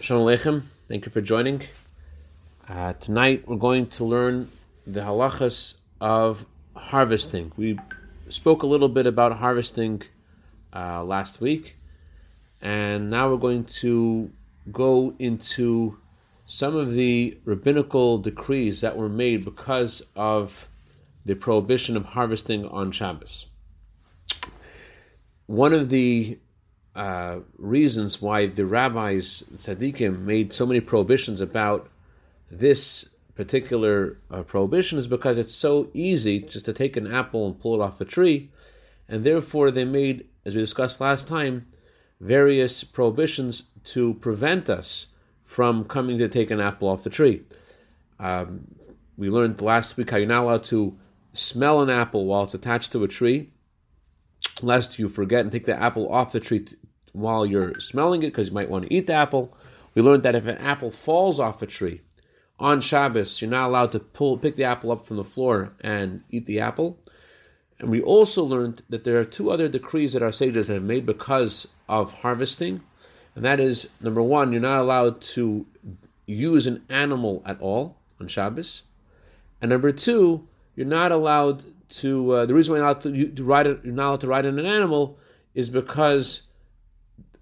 Shalom 0.00 0.26
Aleichem. 0.26 0.62
Thank 0.86 1.04
you 1.04 1.10
for 1.10 1.20
joining. 1.20 1.62
Uh, 2.68 2.92
tonight 2.92 3.48
we're 3.48 3.56
going 3.56 3.86
to 3.88 4.04
learn 4.04 4.48
the 4.86 5.00
halachas 5.00 5.74
of 6.00 6.46
harvesting. 6.76 7.50
We 7.56 7.78
spoke 8.28 8.62
a 8.62 8.66
little 8.66 8.88
bit 8.88 9.06
about 9.06 9.38
harvesting 9.38 10.02
uh, 10.72 11.02
last 11.02 11.40
week, 11.40 11.76
and 12.62 13.10
now 13.10 13.30
we're 13.30 13.36
going 13.36 13.64
to 13.64 14.30
go 14.70 15.14
into 15.18 15.98
some 16.46 16.76
of 16.76 16.92
the 16.92 17.36
rabbinical 17.44 18.18
decrees 18.18 18.80
that 18.80 18.96
were 18.96 19.08
made 19.08 19.44
because 19.44 20.02
of 20.14 20.68
the 21.24 21.34
prohibition 21.34 21.96
of 21.96 22.04
harvesting 22.04 22.64
on 22.66 22.92
Shabbos. 22.92 23.46
One 25.46 25.72
of 25.72 25.88
the 25.88 26.38
uh, 26.94 27.40
reasons 27.56 28.20
why 28.20 28.46
the 28.46 28.66
rabbis, 28.66 29.44
tzaddikim, 29.54 30.20
made 30.20 30.52
so 30.52 30.66
many 30.66 30.80
prohibitions 30.80 31.40
about 31.40 31.88
this 32.50 33.08
particular 33.34 34.18
uh, 34.30 34.42
prohibition 34.42 34.98
is 34.98 35.06
because 35.06 35.38
it's 35.38 35.54
so 35.54 35.88
easy 35.94 36.40
just 36.40 36.64
to 36.64 36.72
take 36.72 36.96
an 36.96 37.10
apple 37.10 37.46
and 37.46 37.60
pull 37.60 37.74
it 37.74 37.84
off 37.84 38.00
a 38.00 38.04
tree, 38.04 38.50
and 39.08 39.24
therefore 39.24 39.70
they 39.70 39.84
made, 39.84 40.26
as 40.44 40.54
we 40.54 40.60
discussed 40.60 41.00
last 41.00 41.26
time, 41.26 41.66
various 42.20 42.84
prohibitions 42.84 43.64
to 43.82 44.14
prevent 44.14 44.68
us 44.68 45.06
from 45.42 45.84
coming 45.84 46.18
to 46.18 46.28
take 46.28 46.50
an 46.50 46.60
apple 46.60 46.88
off 46.88 47.02
the 47.02 47.10
tree. 47.10 47.42
Um, 48.18 48.66
we 49.16 49.30
learned 49.30 49.62
last 49.62 49.96
week 49.96 50.10
how 50.10 50.18
you're 50.18 50.28
not 50.28 50.44
allowed 50.44 50.64
to 50.64 50.98
smell 51.32 51.80
an 51.80 51.90
apple 51.90 52.26
while 52.26 52.44
it's 52.44 52.54
attached 52.54 52.92
to 52.92 53.04
a 53.04 53.08
tree, 53.08 53.50
lest 54.62 54.98
you 54.98 55.08
forget 55.08 55.40
and 55.40 55.52
take 55.52 55.64
the 55.64 55.76
apple 55.76 56.12
off 56.12 56.32
the 56.32 56.40
tree 56.40 56.66
while 57.12 57.44
you're 57.44 57.78
smelling 57.80 58.22
it 58.22 58.26
because 58.26 58.48
you 58.48 58.54
might 58.54 58.70
want 58.70 58.84
to 58.84 58.94
eat 58.94 59.06
the 59.06 59.14
apple. 59.14 59.56
We 59.94 60.02
learned 60.02 60.22
that 60.22 60.34
if 60.34 60.46
an 60.46 60.58
apple 60.58 60.90
falls 60.90 61.40
off 61.40 61.62
a 61.62 61.66
tree 61.66 62.02
on 62.58 62.80
Shabbos, 62.80 63.40
you're 63.40 63.50
not 63.50 63.68
allowed 63.68 63.92
to 63.92 64.00
pull 64.00 64.38
pick 64.38 64.56
the 64.56 64.64
apple 64.64 64.92
up 64.92 65.06
from 65.06 65.16
the 65.16 65.24
floor 65.24 65.72
and 65.80 66.22
eat 66.30 66.46
the 66.46 66.60
apple. 66.60 66.98
And 67.78 67.90
we 67.90 68.02
also 68.02 68.44
learned 68.44 68.82
that 68.90 69.04
there 69.04 69.18
are 69.18 69.24
two 69.24 69.50
other 69.50 69.68
decrees 69.68 70.12
that 70.12 70.22
our 70.22 70.32
sages 70.32 70.68
have 70.68 70.82
made 70.82 71.06
because 71.06 71.66
of 71.88 72.20
harvesting. 72.20 72.82
And 73.34 73.44
that 73.44 73.58
is 73.58 73.88
number 74.00 74.22
one, 74.22 74.52
you're 74.52 74.60
not 74.60 74.80
allowed 74.80 75.20
to 75.22 75.66
use 76.26 76.66
an 76.66 76.84
animal 76.88 77.42
at 77.46 77.58
all 77.60 77.96
on 78.20 78.28
Shabbos. 78.28 78.82
And 79.62 79.70
number 79.70 79.92
two, 79.92 80.46
you're 80.76 80.86
not 80.86 81.12
allowed 81.12 81.64
to. 81.90 82.30
Uh, 82.30 82.46
the 82.46 82.54
reason 82.54 82.72
why 82.72 82.78
you're 82.78 82.86
not 82.86 83.04
allowed 83.04 83.14
to, 83.14 83.28
to 83.28 83.44
ride 83.44 83.66
you're 83.66 83.94
not 83.94 84.08
allowed 84.08 84.20
to 84.20 84.26
ride 84.26 84.44
in 84.44 84.58
an 84.58 84.66
animal 84.66 85.18
is 85.54 85.68
because 85.68 86.42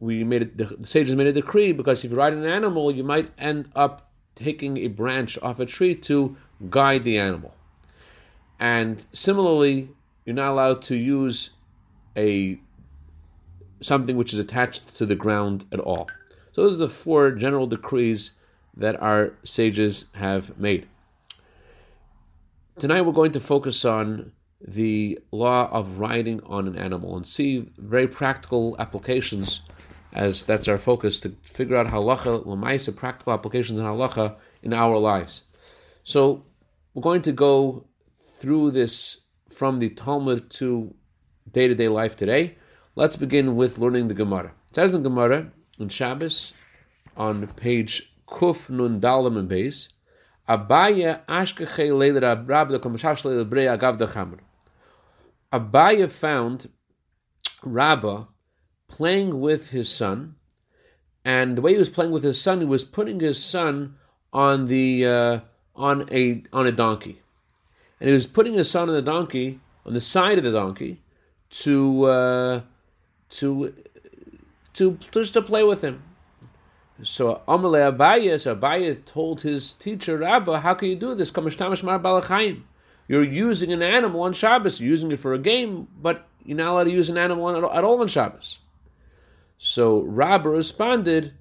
we 0.00 0.24
made 0.24 0.42
it. 0.42 0.56
The 0.56 0.86
sages 0.86 1.16
made 1.16 1.26
a 1.26 1.32
decree 1.32 1.72
because 1.72 2.04
if 2.04 2.10
you 2.10 2.16
ride 2.16 2.32
an 2.32 2.44
animal, 2.44 2.90
you 2.90 3.04
might 3.04 3.30
end 3.38 3.70
up 3.74 4.10
taking 4.34 4.78
a 4.78 4.88
branch 4.88 5.38
off 5.42 5.58
a 5.58 5.66
tree 5.66 5.94
to 5.94 6.36
guide 6.70 7.04
the 7.04 7.18
animal. 7.18 7.54
And 8.60 9.04
similarly, 9.12 9.90
you're 10.24 10.36
not 10.36 10.50
allowed 10.50 10.82
to 10.82 10.96
use 10.96 11.50
a 12.16 12.60
something 13.80 14.16
which 14.16 14.32
is 14.32 14.38
attached 14.38 14.96
to 14.96 15.06
the 15.06 15.14
ground 15.14 15.64
at 15.70 15.80
all. 15.80 16.08
So 16.52 16.62
those 16.62 16.74
are 16.74 16.78
the 16.78 16.88
four 16.88 17.30
general 17.30 17.66
decrees 17.66 18.32
that 18.76 19.00
our 19.00 19.34
sages 19.44 20.06
have 20.14 20.58
made. 20.58 20.88
Tonight 22.78 23.02
we're 23.02 23.12
going 23.12 23.32
to 23.32 23.40
focus 23.40 23.84
on 23.84 24.32
the 24.60 25.18
law 25.30 25.68
of 25.70 26.00
riding 26.00 26.40
on 26.44 26.66
an 26.66 26.76
animal 26.76 27.16
and 27.16 27.26
see 27.26 27.70
very 27.78 28.08
practical 28.08 28.76
applications 28.78 29.62
as 30.18 30.42
that's 30.42 30.66
our 30.66 30.78
focus 30.78 31.20
to 31.20 31.30
figure 31.44 31.76
out 31.76 31.86
halacha, 31.86 32.44
lamaisa, 32.44 32.94
practical 32.94 33.32
applications 33.32 33.78
in 33.78 33.84
halacha 33.84 34.34
in 34.64 34.74
our 34.74 34.98
lives. 34.98 35.44
So 36.02 36.44
we're 36.92 37.02
going 37.02 37.22
to 37.22 37.32
go 37.32 37.86
through 38.18 38.72
this 38.72 39.20
from 39.48 39.78
the 39.78 39.90
Talmud 39.90 40.50
to 40.50 40.92
day 41.52 41.68
to 41.68 41.74
day 41.76 41.86
life 41.86 42.16
today. 42.16 42.56
Let's 42.96 43.14
begin 43.14 43.54
with 43.54 43.78
learning 43.78 44.08
the 44.08 44.14
Gemara. 44.14 44.54
It 44.68 44.74
says 44.74 44.90
the 44.90 44.98
Gemara 44.98 45.52
in 45.78 45.88
Shabbos 45.88 46.52
on 47.16 47.46
page 47.46 48.12
Kuf 48.26 48.68
Nun 48.68 49.00
Dalam 49.00 49.38
and 49.38 49.48
Beis. 49.48 49.90
Abaya 50.48 51.24
ashkeche 51.26 51.96
leila 51.96 52.44
rab 52.44 52.70
the 52.70 52.80
komishash 52.80 53.24
leila 53.24 53.44
brei 53.44 53.78
agav 53.78 53.98
the 53.98 54.38
Abaya 55.52 56.10
found 56.10 56.68
Rabbah 57.62 58.24
playing 58.88 59.40
with 59.40 59.70
his 59.70 59.90
son, 59.90 60.34
and 61.24 61.56
the 61.56 61.62
way 61.62 61.72
he 61.72 61.78
was 61.78 61.90
playing 61.90 62.10
with 62.10 62.22
his 62.22 62.40
son, 62.40 62.60
he 62.60 62.66
was 62.66 62.84
putting 62.84 63.20
his 63.20 63.42
son 63.42 63.96
on 64.32 64.66
the 64.66 65.06
uh, 65.06 65.40
on 65.76 66.08
a 66.10 66.42
on 66.52 66.66
a 66.66 66.72
donkey, 66.72 67.22
and 68.00 68.08
he 68.08 68.14
was 68.14 68.26
putting 68.26 68.54
his 68.54 68.70
son 68.70 68.88
on 68.88 68.94
the 68.94 69.02
donkey 69.02 69.60
on 69.86 69.94
the 69.94 70.00
side 70.00 70.38
of 70.38 70.44
the 70.44 70.52
donkey 70.52 71.00
to 71.50 72.04
uh, 72.04 72.60
to 73.30 73.74
to 74.74 74.98
just 75.12 75.32
to 75.34 75.42
play 75.42 75.62
with 75.62 75.82
him. 75.82 76.02
So 77.02 77.42
Amalei 77.46 77.96
Abaye, 77.96 78.40
so 78.40 79.00
told 79.04 79.42
his 79.42 79.72
teacher 79.74 80.18
Rabba, 80.18 80.60
"How 80.60 80.74
can 80.74 80.88
you 80.88 80.96
do 80.96 81.14
this? 81.14 81.30
You're 83.10 83.24
using 83.24 83.72
an 83.72 83.82
animal 83.82 84.20
on 84.22 84.32
Shabbos. 84.34 84.80
You're 84.80 84.90
using 84.90 85.12
it 85.12 85.20
for 85.20 85.32
a 85.32 85.38
game, 85.38 85.88
but 86.02 86.26
you're 86.44 86.58
not 86.58 86.72
allowed 86.72 86.84
to 86.84 86.90
use 86.90 87.08
an 87.08 87.16
animal 87.16 87.48
at 87.70 87.84
all 87.84 88.00
on 88.00 88.08
Shabbos." 88.08 88.58
So 89.58 90.02
Rabba 90.02 90.48
responded, 90.48 91.34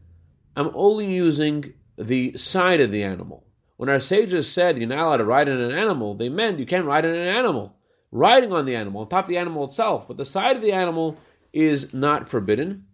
"I'm 0.56 0.72
only 0.74 1.06
using 1.06 1.74
the 1.98 2.34
side 2.34 2.82
of 2.82 2.92
the 2.92 3.04
animal." 3.04 3.46
When 3.78 3.90
our 3.90 4.00
sages 4.00 4.52
said 4.52 4.78
you're 4.78 4.88
not 4.88 5.06
allowed 5.06 5.18
to 5.18 5.26
ride 5.26 5.48
on 5.48 5.60
an 5.60 5.72
animal, 5.72 6.16
they 6.16 6.30
meant 6.30 6.58
you 6.58 6.66
can't 6.66 6.88
ride 6.88 7.06
on 7.06 7.14
an 7.14 7.28
animal. 7.28 7.76
Riding 8.12 8.52
on 8.52 8.66
the 8.66 8.76
animal, 8.76 9.02
on 9.02 9.10
top 9.10 9.26
of 9.26 9.30
the 9.30 9.38
animal 9.38 9.66
itself, 9.66 10.08
but 10.08 10.18
the 10.18 10.26
side 10.26 10.56
of 10.56 10.64
the 10.64 10.72
animal 10.72 11.18
is 11.54 11.94
not 11.94 12.28
forbidden. 12.28 12.86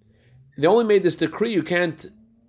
They 0.57 0.67
only 0.67 0.83
made 0.83 1.03
this 1.03 1.15
decree 1.15 1.53
you 1.53 1.63
can't 1.63 2.05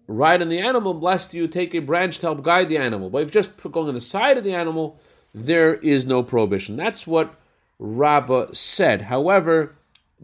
ride 0.08 0.42
on 0.42 0.48
the 0.48 0.58
animal 0.58 0.98
lest 0.98 1.32
you 1.32 1.46
take 1.46 1.74
a 1.74 1.78
branch 1.78 2.18
to 2.18 2.26
help 2.26 2.42
guide 2.42 2.68
the 2.68 2.78
animal. 2.78 3.08
But 3.08 3.22
if 3.22 3.34
you're 3.34 3.42
just 3.42 3.56
going 3.70 3.88
on 3.88 3.94
the 3.94 4.00
side 4.00 4.36
of 4.36 4.44
the 4.44 4.52
animal, 4.52 4.98
there 5.32 5.74
is 5.74 6.04
no 6.04 6.22
prohibition. 6.22 6.76
That's 6.76 7.06
what 7.06 7.34
Rabbah 7.78 8.52
said. 8.52 9.02
However, 9.02 9.76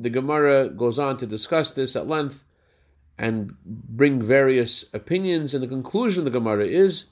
the 0.02 0.10
Gemara 0.10 0.68
goes 0.68 0.98
on 0.98 1.16
to 1.18 1.26
discuss 1.26 1.72
this 1.72 1.94
at 1.94 2.08
length 2.08 2.44
and 3.18 3.54
bring 3.64 4.22
various 4.22 4.84
opinions, 4.94 5.52
and 5.52 5.62
the 5.62 5.68
conclusion 5.68 6.20
of 6.20 6.32
the 6.32 6.38
Gemara 6.38 6.64
is 6.64 7.06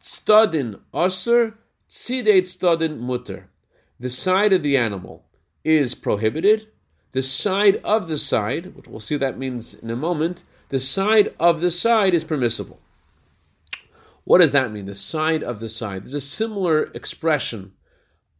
Stadin 0.00 0.80
Asr, 0.94 1.54
Tzideit 1.88 2.44
Stadin 2.44 2.98
Mutter. 2.98 3.50
The 3.98 4.08
side 4.08 4.54
of 4.54 4.62
the 4.62 4.78
animal 4.78 5.26
is 5.62 5.94
prohibited, 5.94 6.68
the 7.12 7.22
side 7.22 7.76
of 7.84 8.08
the 8.08 8.16
side, 8.16 8.74
which 8.74 8.88
we'll 8.88 9.00
see 9.00 9.16
that 9.16 9.36
means 9.36 9.74
in 9.74 9.90
a 9.90 9.96
moment, 9.96 10.44
the 10.70 10.78
side 10.78 11.34
of 11.38 11.60
the 11.60 11.70
side 11.70 12.14
is 12.14 12.24
permissible. 12.24 12.80
What 14.24 14.38
does 14.38 14.52
that 14.52 14.72
mean? 14.72 14.86
The 14.86 14.94
side 14.94 15.42
of 15.42 15.60
the 15.60 15.68
side. 15.68 16.04
There's 16.04 16.14
a 16.14 16.20
similar 16.20 16.84
expression 16.94 17.72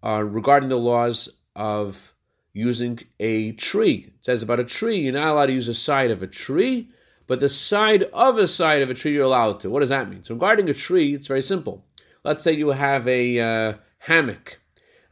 uh, 0.03 0.23
regarding 0.25 0.69
the 0.69 0.79
laws 0.79 1.29
of 1.57 2.15
using 2.53 2.99
a 3.19 3.53
tree. 3.53 4.07
It 4.09 4.25
says 4.25 4.43
about 4.43 4.61
a 4.61 4.65
tree, 4.65 4.99
you're 4.99 5.13
not 5.13 5.29
allowed 5.29 5.47
to 5.47 5.53
use 5.53 5.67
the 5.67 5.75
side 5.75 6.11
of 6.11 6.23
a 6.23 6.27
tree, 6.27 6.91
but 7.27 7.41
the 7.41 7.49
side 7.49 8.05
of 8.13 8.39
a 8.39 8.49
side 8.49 8.83
of 8.83 8.91
a 8.91 8.95
tree 8.95 9.13
you're 9.13 9.25
allowed 9.25 9.61
to. 9.61 9.71
What 9.71 9.81
does 9.81 9.89
that 9.91 10.09
mean? 10.09 10.25
So 10.25 10.35
regarding 10.35 10.69
a 10.69 10.75
tree, 10.75 11.15
it's 11.15 11.29
very 11.29 11.43
simple. 11.43 11.85
Let's 12.25 12.43
say 12.43 12.53
you 12.53 12.71
have 12.71 13.07
a 13.07 13.41
uh, 13.41 13.75
hammock. 13.99 14.61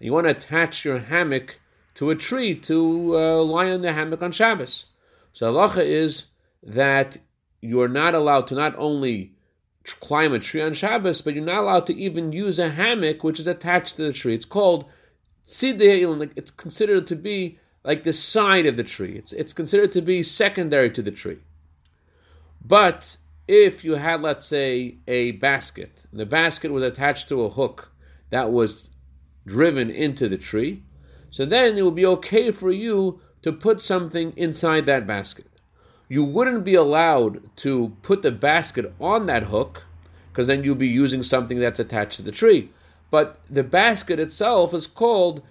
You 0.01 0.13
want 0.13 0.27
to 0.27 0.31
attach 0.31 0.85
your 0.85 0.99
hammock 0.99 1.61
to 1.95 2.11
a 2.11 2.17
tree 2.17 2.55
to 2.55 3.17
uh, 3.17 3.43
lie 3.43 3.71
on 3.71 3.83
the 3.83 3.93
hammock 3.93 4.23
on 4.23 4.33
Shabbos. 4.33 4.87
So 5.33 5.53
halacha 5.53 5.85
is 5.85 6.27
that 6.63 7.19
you're 7.61 7.89
not 7.89 8.15
allowed 8.15 8.47
to 8.49 8.55
not 8.55 8.75
only 8.77 9.35
climb 10.01 10.33
a 10.33 10.39
tree 10.39 10.61
on 10.61 10.75
Shabbos, 10.75 11.23
but 11.23 11.35
you're 11.35 11.45
not 11.45 11.63
allowed 11.63 11.87
to 11.87 11.97
even 11.97 12.33
use 12.33 12.59
a 12.59 12.71
hammock 12.71 13.25
which 13.25 13.41
is 13.41 13.47
attached 13.47 13.97
to 13.97 14.03
the 14.03 14.13
tree. 14.13 14.35
It's 14.35 14.45
called 14.45 14.85
It's 15.51 16.51
considered 16.51 17.07
to 17.07 17.17
be 17.17 17.59
like 17.83 18.03
the 18.03 18.13
side 18.13 18.67
of 18.67 18.77
the 18.77 18.85
tree. 18.85 19.13
It's 19.13 19.33
it's 19.33 19.55
considered 19.55 19.93
to 19.93 20.03
be 20.03 20.23
secondary 20.23 20.91
to 20.91 21.01
the 21.01 21.11
tree. 21.11 21.39
But 22.63 23.17
if 23.47 23.83
you 23.83 23.95
had, 23.95 24.21
let's 24.21 24.45
say, 24.45 24.99
a 25.09 25.33
basket, 25.33 26.05
and 26.11 26.21
the 26.21 26.27
basket 26.27 26.71
was 26.71 26.83
attached 26.83 27.29
to 27.29 27.43
a 27.43 27.49
hook 27.49 27.93
that 28.29 28.53
was 28.53 28.91
driven 29.47 29.89
into 29.89 30.29
the 30.29 30.37
tree, 30.37 30.83
so 31.31 31.47
then 31.47 31.79
it 31.79 31.83
would 31.83 31.95
be 31.95 32.05
okay 32.05 32.51
for 32.51 32.71
you 32.71 33.23
to 33.41 33.53
put 33.53 33.81
something 33.81 34.35
inside 34.37 34.85
that 34.85 35.07
basket. 35.07 35.47
You 36.09 36.25
wouldn't 36.25 36.65
be 36.65 36.75
allowed 36.75 37.57
to 37.59 37.97
put 38.03 38.21
the 38.21 38.33
basket 38.33 38.93
on 39.01 39.27
that 39.27 39.45
hook 39.45 39.87
because 40.31 40.47
then 40.47 40.63
you'd 40.63 40.79
be 40.79 40.89
using 40.89 41.23
something 41.23 41.59
that's 41.59 41.81
attached 41.81 42.17
to 42.17 42.23
the 42.23 42.33
tree. 42.33 42.71
But 43.11 43.41
the 43.49 43.65
basket 43.65 44.21
itself 44.21 44.75
is 44.75 44.87
called 44.87 45.43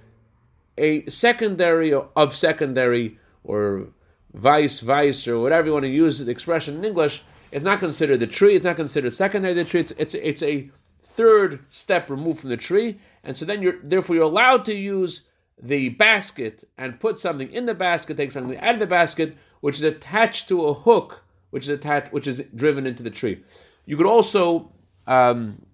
a 0.77 1.05
secondary 1.07 1.93
of 1.93 2.35
secondary 2.35 3.19
or 3.43 3.87
vice, 4.33 4.81
vice, 4.81 5.27
or 5.27 5.39
whatever 5.39 5.67
you 5.67 5.73
want 5.73 5.83
to 5.83 5.89
use 5.89 6.19
the 6.19 6.31
expression 6.31 6.77
in 6.77 6.85
English, 6.85 7.23
it's 7.51 7.63
not 7.63 7.79
considered 7.79 8.19
the 8.19 8.27
tree. 8.27 8.55
It's 8.55 8.65
not 8.65 8.75
considered 8.75 9.13
secondary 9.13 9.53
to 9.55 9.63
the 9.63 9.69
tree. 9.69 9.81
It's, 9.81 9.93
it's, 9.97 10.13
it's 10.13 10.43
a 10.43 10.69
third 11.01 11.65
step 11.69 12.09
removed 12.09 12.39
from 12.39 12.49
the 12.49 12.57
tree, 12.57 12.99
and 13.23 13.35
so 13.35 13.45
then 13.45 13.61
you're 13.61 13.79
therefore 13.81 14.15
you're 14.15 14.25
allowed 14.25 14.65
to 14.65 14.75
use 14.75 15.21
the 15.59 15.89
basket 15.89 16.63
and 16.77 16.99
put 16.99 17.17
something 17.17 17.51
in 17.51 17.65
the 17.65 17.73
basket, 17.73 18.17
take 18.17 18.31
something 18.31 18.59
out 18.59 18.75
of 18.75 18.79
the 18.79 18.87
basket, 18.87 19.35
which 19.61 19.77
is 19.77 19.83
attached 19.83 20.47
to 20.47 20.65
a 20.65 20.73
hook, 20.73 21.23
which 21.49 21.63
is 21.63 21.69
attached, 21.69 22.13
which 22.13 22.27
is 22.27 22.43
driven 22.55 22.85
into 22.85 23.01
the 23.01 23.09
tree. 23.09 23.41
You 23.85 23.97
could 23.97 24.05
also, 24.05 24.71
um, 25.07 25.65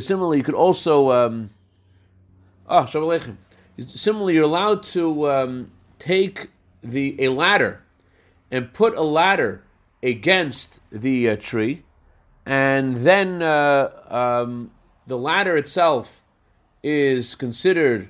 similarly, 0.00 0.38
you 0.38 0.44
could 0.44 0.54
also, 0.54 1.10
um, 1.10 1.50
oh, 2.68 2.86
Similarly, 3.86 4.34
you're 4.34 4.44
allowed 4.44 4.82
to 4.84 5.30
um, 5.30 5.70
take 5.98 6.48
the 6.82 7.22
a 7.22 7.28
ladder 7.28 7.82
and 8.50 8.72
put 8.72 8.96
a 8.96 9.02
ladder 9.02 9.62
against 10.02 10.80
the 10.90 11.30
uh, 11.30 11.36
tree, 11.36 11.82
and 12.46 12.96
then 12.96 13.42
uh, 13.42 13.90
um, 14.08 14.70
the 15.06 15.18
ladder 15.18 15.56
itself 15.56 16.22
is 16.82 17.34
considered 17.34 18.08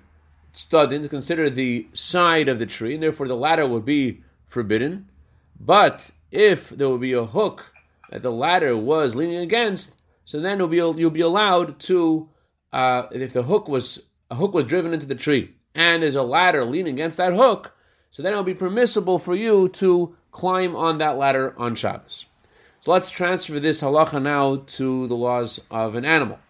studding 0.53 1.03
to 1.03 1.09
consider 1.09 1.51
the 1.51 1.89
side 1.93 2.49
of 2.49 2.59
the 2.59 2.67
tree, 2.67 2.95
and 2.95 3.03
therefore 3.03 3.29
the 3.29 3.37
ladder 3.37 3.67
would 3.67 3.85
be 3.85 4.23
forbidden. 4.45 5.09
But 5.59 6.11
if 6.31 6.71
there 6.71 6.89
would 6.89 7.01
be 7.01 7.13
a 7.13 7.25
hook 7.25 7.73
that 8.11 8.23
the 8.23 8.33
ladder 8.33 8.77
was 8.77 9.17
leaning 9.17 9.39
against, 9.39 9.97
so 10.27 10.41
then 10.41 10.59
you'll 10.59 10.69
be, 10.69 10.77
you'll 10.77 11.11
be 11.11 11.21
allowed 11.23 11.79
to, 11.81 12.29
uh, 12.73 13.07
if 13.13 13.33
the 13.33 13.45
hook 13.45 13.69
was 13.69 14.03
a 14.29 14.35
hook 14.35 14.53
was 14.53 14.67
driven 14.67 14.93
into 14.93 15.07
the 15.07 15.15
tree, 15.15 15.55
and 15.73 16.03
there's 16.03 16.17
a 16.17 16.23
ladder 16.23 16.65
leaning 16.65 16.95
against 16.95 17.17
that 17.17 17.33
hook, 17.33 17.75
so 18.11 18.23
then 18.23 18.33
it'll 18.33 18.45
be 18.45 18.55
permissible 18.55 19.21
for 19.21 19.37
you 19.37 19.69
to 19.69 20.17
climb 20.33 20.75
on 20.75 20.99
that 20.99 21.17
ladder 21.17 21.55
on 21.57 21.77
Shabbos. 21.77 22.27
So 22.81 22.91
let's 22.91 23.11
transfer 23.11 23.61
this 23.61 23.83
halacha 23.83 24.21
now 24.21 24.57
to 24.57 25.07
the 25.07 25.15
laws 25.15 25.61
of 25.71 25.95
an 25.95 26.05
animal. 26.05 26.41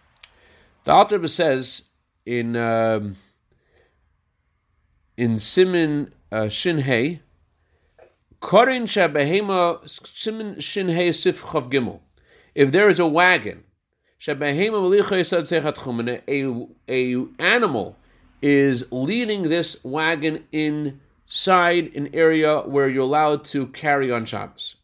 The 0.84 0.92
Alter 0.92 1.28
says 1.28 1.90
in 2.24 2.56
um, 2.56 3.16
in 5.18 5.38
Simin 5.38 6.14
uh, 6.32 6.46
Shinhei, 6.46 7.20
Korin 8.40 8.84
Shabahema 8.84 9.86
Simin 9.86 10.56
Shinhei 10.56 11.14
Sif 11.14 11.42
Chav 11.42 11.70
Gimel. 11.70 12.00
If 12.54 12.72
there 12.72 12.88
is 12.88 12.98
a 12.98 13.06
wagon, 13.06 13.64
a 16.28 16.66
a 16.88 17.26
animal 17.38 17.98
is 18.40 18.90
leading 18.90 19.42
this 19.42 19.82
wagon 19.84 20.44
inside 20.52 21.94
an 21.94 22.08
area 22.14 22.60
where 22.60 22.88
you're 22.88 23.02
allowed 23.02 23.44
to 23.46 23.66
carry 23.68 24.10
on 24.10 24.24
Shabbos. 24.24 24.76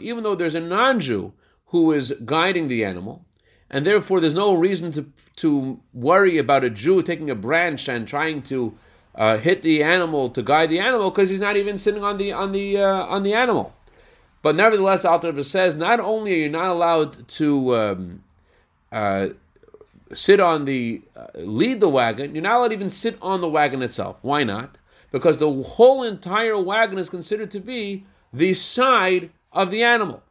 Even 0.00 0.22
though 0.22 0.34
there's 0.34 0.54
a 0.54 0.60
non-Jew 0.60 1.32
who 1.66 1.92
is 1.92 2.12
guiding 2.24 2.68
the 2.68 2.84
animal, 2.84 3.26
and 3.70 3.84
therefore 3.84 4.20
there's 4.20 4.34
no 4.34 4.54
reason 4.54 4.92
to 4.92 5.12
to 5.36 5.80
worry 5.92 6.38
about 6.38 6.64
a 6.64 6.70
Jew 6.70 7.02
taking 7.02 7.30
a 7.30 7.34
branch 7.34 7.88
and 7.88 8.06
trying 8.06 8.42
to 8.42 8.76
uh, 9.14 9.38
hit 9.38 9.62
the 9.62 9.82
animal 9.82 10.30
to 10.30 10.42
guide 10.42 10.70
the 10.70 10.78
animal 10.78 11.10
because 11.10 11.28
he's 11.28 11.40
not 11.40 11.56
even 11.56 11.76
sitting 11.78 12.04
on 12.04 12.18
the 12.18 12.32
on 12.32 12.52
the 12.52 12.78
uh, 12.78 13.04
on 13.06 13.22
the 13.24 13.34
animal. 13.34 13.74
But 14.42 14.56
nevertheless, 14.56 15.04
Alter 15.04 15.42
says 15.42 15.74
not 15.74 16.00
only 16.00 16.34
are 16.34 16.38
you 16.38 16.48
not 16.48 16.68
allowed 16.68 17.26
to 17.28 17.76
um, 17.76 18.24
uh, 18.92 19.28
sit 20.12 20.40
on 20.40 20.64
the 20.64 21.02
uh, 21.16 21.26
lead 21.36 21.80
the 21.80 21.88
wagon, 21.88 22.34
you're 22.34 22.42
not 22.42 22.58
allowed 22.58 22.68
to 22.68 22.74
even 22.74 22.88
sit 22.88 23.18
on 23.20 23.40
the 23.40 23.48
wagon 23.48 23.82
itself. 23.82 24.18
Why 24.22 24.44
not? 24.44 24.78
Because 25.10 25.38
the 25.38 25.50
whole 25.62 26.02
entire 26.02 26.58
wagon 26.58 26.98
is 26.98 27.10
considered 27.10 27.50
to 27.52 27.60
be 27.60 28.04
the 28.32 28.54
side 28.54 29.30
of 29.52 29.70
the 29.70 29.82
animal. 29.82 30.22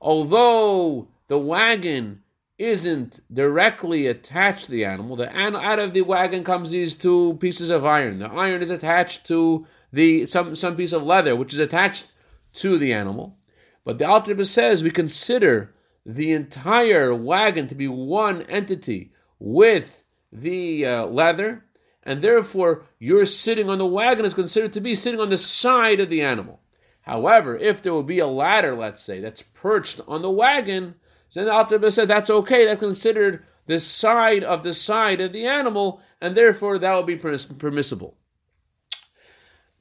Although 0.00 1.08
the 1.28 1.38
wagon 1.38 2.22
isn't 2.58 3.20
directly 3.32 4.06
attached 4.06 4.66
to 4.66 4.70
the 4.70 4.84
animal, 4.84 5.16
the 5.16 5.34
an- 5.34 5.56
out 5.56 5.78
of 5.78 5.92
the 5.92 6.02
wagon 6.02 6.44
comes 6.44 6.70
these 6.70 6.94
two 6.94 7.34
pieces 7.34 7.70
of 7.70 7.84
iron. 7.84 8.18
The 8.18 8.30
iron 8.30 8.62
is 8.62 8.70
attached 8.70 9.26
to 9.26 9.66
the 9.92 10.26
some 10.26 10.54
some 10.54 10.76
piece 10.76 10.92
of 10.92 11.04
leather, 11.04 11.36
which 11.36 11.52
is 11.52 11.60
attached 11.60 12.06
to 12.54 12.78
the 12.78 12.92
animal. 12.92 13.36
But 13.84 13.98
the 13.98 14.08
Alter 14.08 14.44
says 14.44 14.82
we 14.82 14.90
consider 14.90 15.74
the 16.06 16.32
entire 16.32 17.14
wagon 17.14 17.66
to 17.68 17.74
be 17.74 17.88
one 17.88 18.42
entity 18.42 19.12
with 19.38 20.04
the 20.32 20.86
uh, 20.86 21.06
leather, 21.06 21.64
and 22.02 22.20
therefore 22.20 22.86
your 22.98 23.24
sitting 23.26 23.68
on 23.70 23.78
the 23.78 23.86
wagon 23.86 24.24
is 24.24 24.34
considered 24.34 24.72
to 24.72 24.80
be 24.80 24.94
sitting 24.94 25.20
on 25.20 25.28
the 25.28 25.38
side 25.38 26.00
of 26.00 26.08
the 26.08 26.22
animal. 26.22 26.60
However, 27.02 27.56
if 27.56 27.82
there 27.82 27.92
would 27.92 28.06
be 28.06 28.18
a 28.18 28.26
ladder, 28.26 28.74
let's 28.74 29.02
say, 29.02 29.20
that's 29.20 29.42
perched 29.42 30.00
on 30.08 30.22
the 30.22 30.30
wagon, 30.30 30.94
then 31.34 31.44
the 31.44 31.52
Alter 31.52 31.90
said 31.90 32.08
that's 32.08 32.30
okay. 32.30 32.64
That's 32.64 32.80
considered 32.80 33.44
the 33.66 33.80
side 33.80 34.44
of 34.44 34.62
the 34.62 34.72
side 34.72 35.20
of 35.20 35.32
the 35.32 35.46
animal, 35.46 36.00
and 36.20 36.34
therefore 36.34 36.78
that 36.78 36.94
would 36.94 37.06
be 37.06 37.16
permissible. 37.16 38.16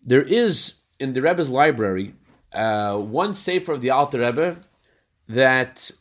There 0.04 0.22
is 0.22 0.80
in 1.00 1.14
the 1.14 1.22
Rebbe's 1.22 1.50
library 1.50 2.16
uh, 2.54 2.98
one 2.98 3.34
sefer 3.34 3.74
of 3.74 3.82
the 3.82 3.90
Alter 3.90 4.20
Rebbe 4.20 4.58
that 5.28 5.92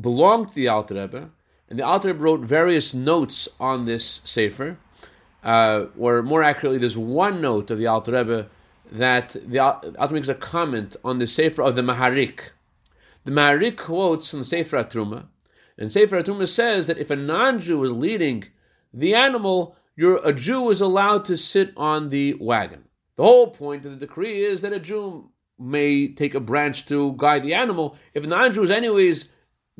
belonged 0.00 0.48
to 0.50 0.54
the 0.54 0.68
Alter 0.68 0.94
Rebbe, 0.94 1.30
and 1.68 1.78
the 1.78 1.84
Alter 1.84 2.08
Rebbe 2.08 2.20
wrote 2.20 2.40
various 2.40 2.94
notes 2.94 3.48
on 3.58 3.84
this 3.84 4.20
sefer. 4.24 4.78
Uh, 5.42 5.86
or 5.98 6.22
more 6.22 6.42
accurately, 6.42 6.78
there's 6.78 6.96
one 6.96 7.40
note 7.40 7.70
of 7.70 7.78
the 7.78 7.86
Alter 7.86 8.12
Rebbe 8.12 8.48
that 8.92 9.36
the 9.44 9.58
Alter 9.58 10.14
makes 10.14 10.28
a 10.28 10.34
comment 10.34 10.96
on 11.04 11.18
the 11.18 11.26
sefer 11.26 11.62
of 11.62 11.76
the 11.76 11.82
Maharik. 11.82 12.50
The 13.24 13.30
Maharik 13.30 13.76
quotes 13.76 14.30
from 14.30 14.44
Sefer 14.44 14.82
Atruma, 14.82 15.26
and 15.78 15.90
Sefer 15.90 16.22
Atruma 16.22 16.48
says 16.48 16.86
that 16.86 16.98
if 16.98 17.10
a 17.10 17.16
non-Jew 17.16 17.82
is 17.84 17.92
leading 17.92 18.44
the 18.92 19.14
animal, 19.14 19.76
a 19.98 20.32
Jew 20.32 20.70
is 20.70 20.80
allowed 20.80 21.24
to 21.26 21.36
sit 21.36 21.72
on 21.76 22.08
the 22.08 22.34
wagon. 22.40 22.84
The 23.16 23.22
whole 23.22 23.48
point 23.48 23.84
of 23.84 23.92
the 23.92 24.06
decree 24.06 24.42
is 24.42 24.62
that 24.62 24.72
a 24.72 24.78
Jew 24.78 25.30
may 25.60 26.08
take 26.08 26.34
a 26.34 26.40
branch 26.40 26.86
to 26.86 27.14
guide 27.16 27.42
the 27.42 27.54
animal. 27.54 27.96
If 28.14 28.26
non-Jew 28.26 28.64
is 28.64 28.70
anyways 28.70 29.28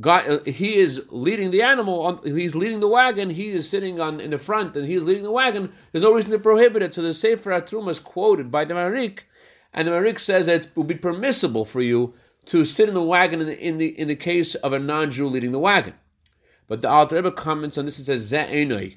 uh, 0.02 0.38
he 0.46 0.76
is 0.76 1.06
leading 1.10 1.50
the 1.50 1.62
animal, 1.62 2.00
On, 2.00 2.20
he's 2.24 2.54
leading 2.54 2.80
the 2.80 2.88
wagon, 2.88 3.30
he 3.30 3.48
is 3.48 3.68
sitting 3.68 4.00
on 4.00 4.20
in 4.20 4.30
the 4.30 4.38
front 4.38 4.76
and 4.76 4.86
he's 4.86 5.02
leading 5.02 5.22
the 5.22 5.30
wagon, 5.30 5.72
there's 5.92 6.04
no 6.04 6.14
reason 6.14 6.30
to 6.30 6.38
prohibit 6.38 6.82
it. 6.82 6.94
So 6.94 7.02
the 7.02 7.14
Sefer 7.14 7.50
Atruma 7.50 7.90
is 7.90 7.98
quoted 7.98 8.50
by 8.50 8.64
the 8.64 8.74
Marik, 8.74 9.26
and 9.74 9.86
the 9.86 9.92
Marik 9.92 10.18
says 10.18 10.46
that 10.46 10.66
it 10.66 10.68
would 10.74 10.86
be 10.86 10.94
permissible 10.94 11.64
for 11.64 11.80
you 11.80 12.14
to 12.46 12.64
sit 12.64 12.88
in 12.88 12.94
the 12.94 13.02
wagon 13.02 13.40
in 13.40 13.46
the 13.46 13.58
in 13.58 13.78
the, 13.78 13.99
in 14.00 14.08
the 14.08 14.16
case 14.16 14.54
of 14.56 14.72
a 14.72 14.78
non-Jew 14.78 15.28
leading 15.28 15.52
the 15.52 15.58
wagon. 15.58 15.94
But 16.66 16.82
the 16.82 16.88
Alter 16.88 17.16
Rebbe 17.16 17.32
comments 17.32 17.76
on 17.76 17.84
this 17.84 17.99
and 17.99 18.06
says 18.06 18.32
Za'enoi. 18.32 18.96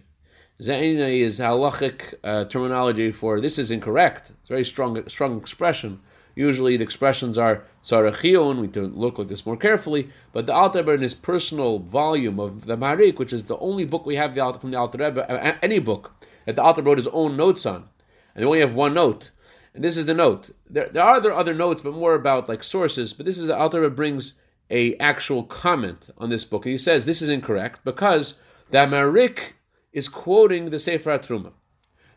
Za'enoi 0.62 1.22
is 1.22 1.40
halachic 1.40 2.14
uh, 2.24 2.46
terminology 2.46 3.12
for 3.12 3.42
this 3.42 3.58
is 3.58 3.72
incorrect. 3.72 4.30
It's 4.30 4.50
a 4.50 4.54
very 4.54 4.64
strong 4.64 5.06
strong 5.10 5.38
expression. 5.38 6.00
Usually 6.36 6.78
the 6.78 6.84
expressions 6.84 7.38
are 7.38 7.64
tzarachion, 7.84 8.60
we 8.60 8.68
to 8.70 8.82
look 8.82 9.20
at 9.20 9.28
this 9.28 9.46
more 9.46 9.58
carefully, 9.58 10.10
but 10.32 10.48
the 10.48 10.54
Alter 10.54 10.80
Rebbe 10.80 10.94
in 10.94 11.02
his 11.02 11.14
personal 11.14 11.80
volume 11.80 12.40
of 12.40 12.66
the 12.66 12.78
Marik, 12.78 13.20
which 13.20 13.34
is 13.34 13.46
the 13.46 13.58
only 13.58 13.86
book 13.86 14.06
we 14.06 14.16
have 14.16 14.34
from 14.60 14.72
the 14.72 14.78
Alter 14.78 14.98
Rebbe, 14.98 15.64
any 15.64 15.80
book 15.80 16.12
that 16.46 16.56
the 16.56 16.64
Alter 16.64 16.82
wrote 16.82 16.98
his 16.98 17.08
own 17.08 17.38
notes 17.38 17.66
on, 17.66 17.90
and 18.34 18.44
they 18.44 18.48
only 18.48 18.62
have 18.62 18.74
one 18.74 18.94
note. 18.94 19.32
And 19.74 19.84
this 19.84 19.98
is 19.98 20.06
the 20.06 20.14
note. 20.14 20.52
There, 20.70 20.90
there 20.90 21.04
are 21.04 21.16
other, 21.16 21.32
other 21.32 21.54
notes, 21.54 21.82
but 21.82 21.94
more 21.94 22.14
about 22.14 22.48
like 22.48 22.64
sources. 22.64 23.14
But 23.14 23.26
this 23.26 23.38
is 23.38 23.48
the 23.48 23.58
Alter 23.58 23.82
Rebbe 23.82 23.96
brings 23.96 24.36
a 24.70 24.96
actual 24.98 25.44
comment 25.44 26.10
on 26.18 26.30
this 26.30 26.46
book. 26.46 26.66
And 26.66 26.72
he 26.72 26.78
says 26.78 27.06
this 27.06 27.22
is 27.22 27.30
incorrect 27.30 27.82
because 27.84 28.36
the 28.70 28.88
Marik 28.88 29.56
is 29.92 30.10
quoting 30.10 30.66
the 30.66 30.80
Sefer 30.80 31.18
Truma. 31.18 31.54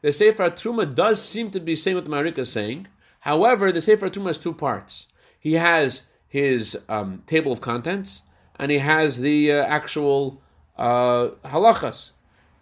The 0.02 0.12
Sefer 0.12 0.50
Truma 0.50 0.94
does 0.94 1.22
seem 1.22 1.50
to 1.50 1.60
be 1.60 1.76
saying 1.76 1.96
what 1.96 2.04
the 2.04 2.10
Marik 2.10 2.38
is 2.38 2.52
saying. 2.52 2.88
However, 3.26 3.72
the 3.72 3.82
Sefer 3.82 4.08
Truma 4.08 4.28
has 4.28 4.38
two 4.38 4.52
parts. 4.52 5.08
He 5.40 5.54
has 5.54 6.06
his 6.28 6.78
um, 6.88 7.24
table 7.26 7.50
of 7.50 7.60
contents 7.60 8.22
and 8.54 8.70
he 8.70 8.78
has 8.78 9.18
the 9.18 9.50
uh, 9.50 9.64
actual 9.64 10.40
uh, 10.76 11.30
halachas. 11.44 12.12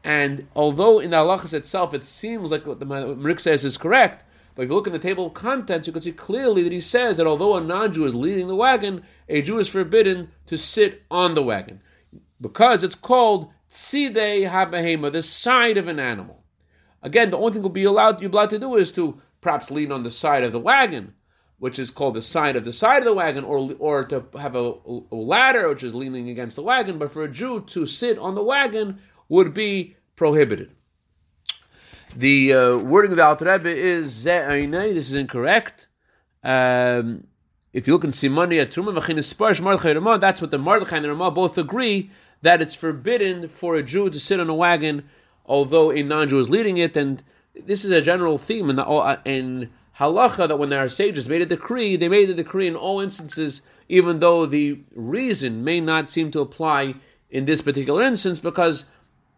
And 0.02 0.49
although 0.56 1.00
in 1.00 1.11
the 1.11 1.16
halachas 1.16 1.52
itself 1.52 1.92
it 1.92 2.02
seems 2.02 2.50
like 2.50 2.66
what 2.66 2.80
the 2.80 2.87
Marik 2.87 3.40
says 3.40 3.62
is 3.62 3.76
correct, 3.76 4.25
but 4.54 4.62
if 4.62 4.71
you 4.71 4.75
look 4.75 4.87
in 4.87 4.94
the 4.94 4.99
table 4.99 5.26
of 5.26 5.35
contents, 5.35 5.87
you 5.87 5.92
can 5.92 6.00
see 6.00 6.12
clearly 6.12 6.62
that 6.62 6.73
he 6.73 6.80
says 6.80 7.18
that 7.18 7.26
although 7.26 7.59
a 7.59 7.61
non-Jew 7.61 8.06
is 8.06 8.14
leading 8.14 8.49
the 8.49 8.56
wagon, 8.56 9.02
a 9.28 9.42
Jew 9.42 9.59
is 9.59 9.68
forbidden 9.68 10.30
to 10.47 10.56
sit 10.56 11.02
on 11.11 11.35
the 11.35 11.42
wagon 11.42 11.83
because 12.40 12.83
it's 12.83 12.94
called 12.94 13.52
tzidei 13.68 14.49
habehema, 14.49 15.12
the 15.12 15.21
side 15.21 15.76
of 15.76 15.88
an 15.88 16.00
animal. 16.00 16.42
Again, 17.02 17.28
the 17.28 17.37
only 17.37 17.52
thing 17.52 17.61
you'll 17.61 17.68
be 17.68 17.85
allowed 17.85 18.23
you're 18.23 18.30
allowed 18.30 18.49
to 18.49 18.59
do 18.59 18.76
is 18.76 18.92
to 18.92 19.21
perhaps 19.44 19.70
lean 19.70 19.92
on 19.92 20.02
the 20.02 20.10
side 20.10 20.42
of 20.42 20.50
the 20.50 20.58
wagon, 20.58 21.14
which 21.58 21.78
is 21.78 21.92
called 21.92 22.14
the 22.14 22.22
side 22.22 22.56
of 22.56 22.64
the 22.64 22.72
side 22.72 22.98
of 22.98 23.04
the 23.04 23.14
wagon, 23.14 23.44
or 23.44 23.72
or 23.78 24.04
to 24.06 24.24
have 24.40 24.56
a, 24.56 24.74
a 25.12 25.14
ladder 25.14 25.68
which 25.68 25.84
is 25.84 25.94
leaning 25.94 26.28
against 26.28 26.56
the 26.56 26.62
wagon. 26.62 26.98
But 26.98 27.12
for 27.12 27.22
a 27.22 27.30
Jew 27.30 27.60
to 27.60 27.86
sit 27.86 28.18
on 28.18 28.34
the 28.34 28.42
wagon 28.42 28.98
would 29.28 29.54
be 29.54 29.96
prohibited. 30.16 30.72
The 32.16 32.52
uh, 32.52 32.76
wording 32.78 33.12
of 33.12 33.18
the 33.18 33.24
Alter 33.24 33.44
Rebbe 33.44 33.68
is 33.68 34.24
Ze'ainai. 34.24 34.94
This 34.94 35.08
is 35.08 35.14
incorrect. 35.14 35.88
Um, 36.42 37.26
if 37.72 37.86
you 37.86 37.92
look 37.92 38.04
in 38.04 38.10
Simoni 38.10 38.60
at 38.62 38.70
Truma 38.70 40.20
that's 40.20 40.40
what 40.40 40.50
the 40.50 40.58
Mordechai 40.58 40.96
and 40.96 41.04
the 41.04 41.08
Ramah 41.08 41.32
both 41.32 41.58
agree 41.58 42.10
that 42.42 42.62
it's 42.62 42.74
forbidden 42.74 43.48
for 43.48 43.74
a 43.74 43.82
Jew 43.82 44.10
to 44.10 44.20
sit 44.20 44.38
on 44.38 44.48
a 44.48 44.54
wagon, 44.54 45.08
although 45.44 45.90
a 45.90 46.02
non-Jew 46.02 46.38
is 46.38 46.50
leading 46.50 46.76
it. 46.76 46.96
And 46.96 47.22
this 47.54 47.84
is 47.84 47.90
a 47.90 48.02
general 48.02 48.38
theme 48.38 48.70
in, 48.70 48.76
the, 48.76 48.87
uh, 48.87 49.16
in 49.25 49.70
halacha 49.99 50.49
that 50.49 50.58
when 50.58 50.73
our 50.73 50.88
sages 50.88 51.28
made 51.28 51.42
a 51.42 51.46
decree, 51.46 51.96
they 51.96 52.08
made 52.08 52.26
the 52.26 52.34
decree 52.34 52.66
in 52.66 52.76
all 52.76 53.00
instances, 53.00 53.62
even 53.88 54.20
though 54.20 54.46
the 54.46 54.80
reason 54.94 55.62
may 55.62 55.80
not 55.80 56.08
seem 56.08 56.30
to 56.32 56.40
apply 56.40 56.94
in 57.30 57.44
this 57.44 57.61
particular 57.61 58.02
instance, 58.02 58.38
because 58.38 58.87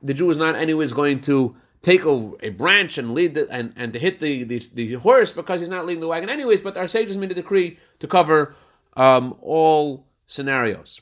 the 0.03 0.15
Jew 0.15 0.31
is 0.31 0.37
not 0.37 0.55
anyways 0.55 0.93
going 0.93 1.21
to 1.23 1.57
take 1.83 2.05
a, 2.05 2.33
a 2.41 2.51
branch 2.51 2.99
and 2.99 3.15
lead 3.15 3.35
the, 3.35 3.47
and, 3.51 3.73
and 3.77 3.93
to 3.93 3.99
hit 3.99 4.21
the, 4.21 4.45
the, 4.45 4.63
the, 4.75 4.95
horse 4.95 5.33
because 5.33 5.61
he's 5.61 5.69
not 5.69 5.87
leading 5.87 6.01
the 6.01 6.09
wagon 6.09 6.29
anyways, 6.29 6.61
but 6.61 6.77
our 6.77 6.89
sages 6.89 7.17
made 7.17 7.31
a 7.31 7.35
decree 7.35 7.79
to 7.99 8.07
cover 8.07 8.57
um, 8.97 9.37
all 9.41 10.07
scenarios. 10.27 11.01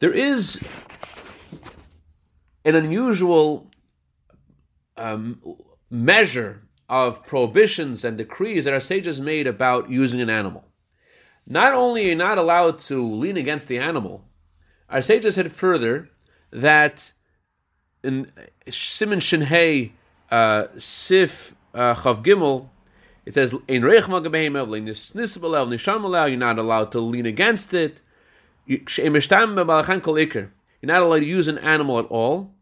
There 0.00 0.12
is 0.12 0.62
an 2.64 2.74
unusual 2.74 3.68
um, 4.98 5.40
measure 5.90 6.62
of 6.88 7.24
prohibitions 7.24 8.04
and 8.04 8.16
decrees 8.16 8.64
that 8.64 8.74
our 8.74 8.80
sages 8.80 9.20
made 9.20 9.46
about 9.46 9.90
using 9.90 10.20
an 10.20 10.30
animal. 10.30 10.64
Not 11.46 11.74
only 11.74 12.04
are 12.04 12.08
you 12.08 12.14
not 12.14 12.38
allowed 12.38 12.78
to 12.80 13.02
lean 13.02 13.36
against 13.36 13.68
the 13.68 13.78
animal, 13.78 14.24
our 14.88 15.02
sages 15.02 15.34
said 15.36 15.52
further 15.52 16.08
that 16.50 17.12
in 18.02 18.30
Simon 18.68 19.18
Shinhei 19.18 19.92
uh, 20.30 20.66
Sif 20.76 21.54
uh, 21.74 21.94
Chav 21.94 22.22
Gimel, 22.24 22.68
it 23.24 23.34
says 23.34 23.54
in 23.66 23.82
You're 23.82 24.00
not 26.36 26.58
allowed 26.58 26.92
to 26.92 27.00
lean 27.00 27.26
against 27.26 27.74
it. 27.74 28.00
You're 28.66 28.80
not 30.82 31.02
allowed 31.02 31.18
to 31.18 31.26
use 31.26 31.48
an 31.48 31.58
animal 31.58 31.98
at 31.98 32.06
all. 32.06 32.54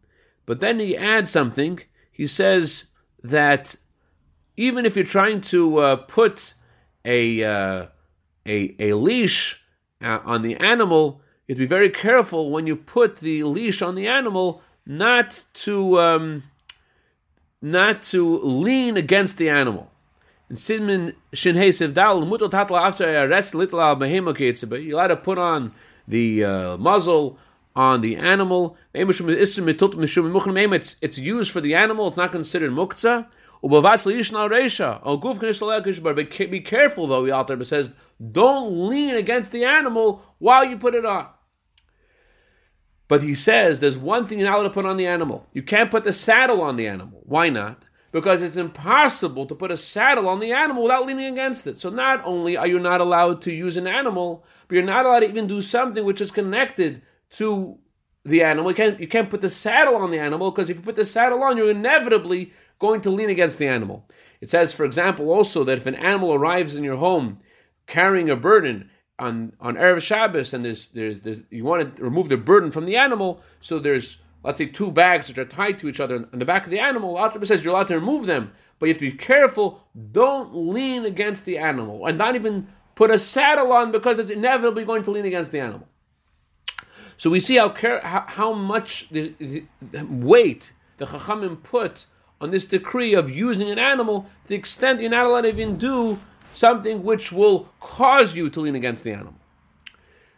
But 0.45 0.59
then 0.59 0.79
he 0.79 0.97
adds 0.97 1.29
something. 1.29 1.79
He 2.17 2.25
says 2.25 2.85
that 3.23 3.75
even 4.57 4.87
if 4.87 4.95
you're 4.95 5.05
trying 5.05 5.39
to 5.41 5.77
uh, 5.77 5.95
put 5.97 6.55
a, 7.05 7.43
uh, 7.43 7.85
a 8.47 8.75
a 8.79 8.93
leash 8.93 9.61
uh, 10.01 10.19
on 10.25 10.41
the 10.41 10.55
animal, 10.55 11.21
you 11.45 11.53
have 11.53 11.57
to 11.57 11.63
be 11.63 11.67
very 11.67 11.91
careful 11.91 12.49
when 12.49 12.65
you 12.65 12.75
put 12.75 13.17
the 13.17 13.43
leash 13.43 13.83
on 13.83 13.93
the 13.93 14.07
animal 14.07 14.63
not 14.83 15.45
to 15.53 15.99
um, 15.99 16.43
not 17.61 18.01
to 18.13 18.39
lean 18.39 18.97
against 18.97 19.37
the 19.37 19.49
animal. 19.49 19.91
In 20.49 20.55
Sidmin 20.55 21.13
Shinhei 21.33 21.69
Sivdal, 21.69 22.27
Mutal 22.27 22.49
Tatla 22.49 22.81
Afsar 22.87 23.29
Arrest 23.29 23.53
Litla 23.53 23.95
Behema 23.95 24.83
You 24.83 24.97
have 24.97 25.09
to 25.09 25.17
put 25.17 25.37
on 25.37 25.71
the 26.07 26.43
uh, 26.43 26.77
muzzle 26.77 27.37
on 27.77 28.01
the 28.01 28.17
animal. 28.17 28.75
It's, 28.93 29.19
used 31.19 31.51
for 31.51 31.61
the 31.61 31.75
animal, 31.75 32.07
it's 32.07 32.17
not 32.17 32.31
considered 32.31 32.71
muktzah. 32.71 33.27
Be 36.51 36.59
careful 36.59 37.07
though, 37.07 37.25
the 37.25 37.31
author 37.31 37.63
says, 37.63 37.91
don't 38.31 38.89
lean 38.89 39.15
against 39.15 39.51
the 39.51 39.63
animal 39.63 40.23
while 40.39 40.65
you 40.65 40.77
put 40.77 40.95
it 40.95 41.05
on. 41.05 41.27
But 43.07 43.21
he 43.21 43.35
says 43.35 43.79
there's 43.79 43.97
one 43.97 44.25
thing 44.25 44.39
you're 44.39 44.49
not 44.49 44.57
allowed 44.57 44.69
to 44.69 44.73
put 44.73 44.85
on 44.87 44.97
the 44.97 45.05
animal. 45.05 45.47
You 45.53 45.61
can't 45.61 45.91
put 45.91 46.03
the 46.03 46.11
saddle 46.11 46.61
on 46.61 46.77
the 46.77 46.87
animal. 46.87 47.21
Why 47.25 47.49
not? 47.49 47.83
Because 48.11 48.41
it's 48.41 48.57
impossible 48.57 49.45
to 49.45 49.53
put 49.53 49.69
a 49.71 49.77
saddle 49.77 50.27
on 50.27 50.39
the 50.39 50.51
animal 50.51 50.81
without 50.83 51.05
leaning 51.05 51.31
against 51.31 51.67
it. 51.67 51.77
So 51.77 51.91
not 51.91 52.25
only 52.25 52.57
are 52.57 52.65
you 52.65 52.79
not 52.79 53.01
allowed 53.01 53.43
to 53.43 53.53
use 53.53 53.77
an 53.77 53.85
animal, 53.85 54.43
but 54.67 54.75
you're 54.75 54.83
not 54.83 55.05
allowed 55.05 55.19
to 55.19 55.29
even 55.29 55.45
do 55.45 55.61
something 55.61 56.03
which 56.03 56.21
is 56.21 56.31
connected 56.31 57.03
to 57.31 57.77
the 58.23 58.43
animal. 58.43 58.71
You 58.71 58.75
can't, 58.75 58.99
you 58.99 59.07
can't 59.07 59.29
put 59.29 59.41
the 59.41 59.49
saddle 59.49 59.95
on 59.95 60.11
the 60.11 60.19
animal 60.19 60.51
because 60.51 60.69
if 60.69 60.77
you 60.77 60.83
put 60.83 60.95
the 60.95 61.05
saddle 61.05 61.43
on, 61.43 61.57
you're 61.57 61.71
inevitably 61.71 62.53
going 62.79 63.01
to 63.01 63.09
lean 63.09 63.29
against 63.29 63.57
the 63.57 63.67
animal. 63.67 64.05
It 64.41 64.49
says, 64.49 64.73
for 64.73 64.85
example, 64.85 65.31
also 65.31 65.63
that 65.63 65.77
if 65.77 65.85
an 65.85 65.95
animal 65.95 66.33
arrives 66.33 66.75
in 66.75 66.83
your 66.83 66.97
home 66.97 67.39
carrying 67.87 68.29
a 68.29 68.35
burden 68.35 68.89
on 69.19 69.53
on 69.59 69.75
erev 69.75 70.01
Shabbos, 70.01 70.53
and 70.53 70.63
there's 70.63 70.89
there's 70.89 71.21
there's 71.21 71.43
you 71.49 71.63
want 71.63 71.95
to 71.95 72.03
remove 72.03 72.29
the 72.29 72.37
burden 72.37 72.69
from 72.69 72.85
the 72.85 72.95
animal, 72.95 73.41
so 73.59 73.79
there's 73.79 74.17
let's 74.43 74.59
say 74.59 74.67
two 74.67 74.91
bags 74.91 75.27
which 75.27 75.37
are 75.37 75.45
tied 75.45 75.79
to 75.79 75.89
each 75.89 75.99
other 75.99 76.27
on 76.31 76.39
the 76.39 76.45
back 76.45 76.65
of 76.65 76.71
the 76.71 76.79
animal. 76.79 77.17
Allah 77.17 77.45
says 77.45 77.63
you're 77.63 77.73
allowed 77.73 77.87
to 77.87 77.99
remove 77.99 78.25
them, 78.25 78.51
but 78.77 78.85
you 78.85 78.93
have 78.93 78.99
to 78.99 79.11
be 79.11 79.17
careful. 79.17 79.87
Don't 80.11 80.55
lean 80.55 81.05
against 81.05 81.45
the 81.45 81.57
animal, 81.57 82.05
and 82.05 82.17
not 82.17 82.35
even 82.35 82.67
put 82.93 83.09
a 83.09 83.17
saddle 83.17 83.71
on 83.71 83.91
because 83.91 84.19
it's 84.19 84.31
inevitably 84.31 84.85
going 84.85 85.03
to 85.03 85.11
lean 85.11 85.25
against 85.25 85.51
the 85.51 85.59
animal. 85.59 85.87
So 87.17 87.29
we 87.31 87.39
see 87.39 87.57
how 87.57 87.73
how, 87.73 88.25
how 88.27 88.53
much 88.53 89.09
the, 89.09 89.33
the, 89.39 90.05
weight 90.05 90.73
the 90.97 91.05
Chachamim 91.05 91.61
put 91.63 92.05
on 92.39 92.51
this 92.51 92.65
decree 92.65 93.15
of 93.15 93.29
using 93.29 93.69
an 93.69 93.79
animal 93.79 94.29
to 94.43 94.49
the 94.49 94.55
extent 94.55 95.01
you're 95.01 95.09
not 95.09 95.25
allowed 95.25 95.41
to 95.41 95.49
even 95.49 95.77
do 95.77 96.19
something 96.53 97.03
which 97.03 97.31
will 97.31 97.69
cause 97.79 98.35
you 98.35 98.49
to 98.49 98.59
lean 98.61 98.75
against 98.75 99.03
the 99.03 99.11
animal. 99.11 99.35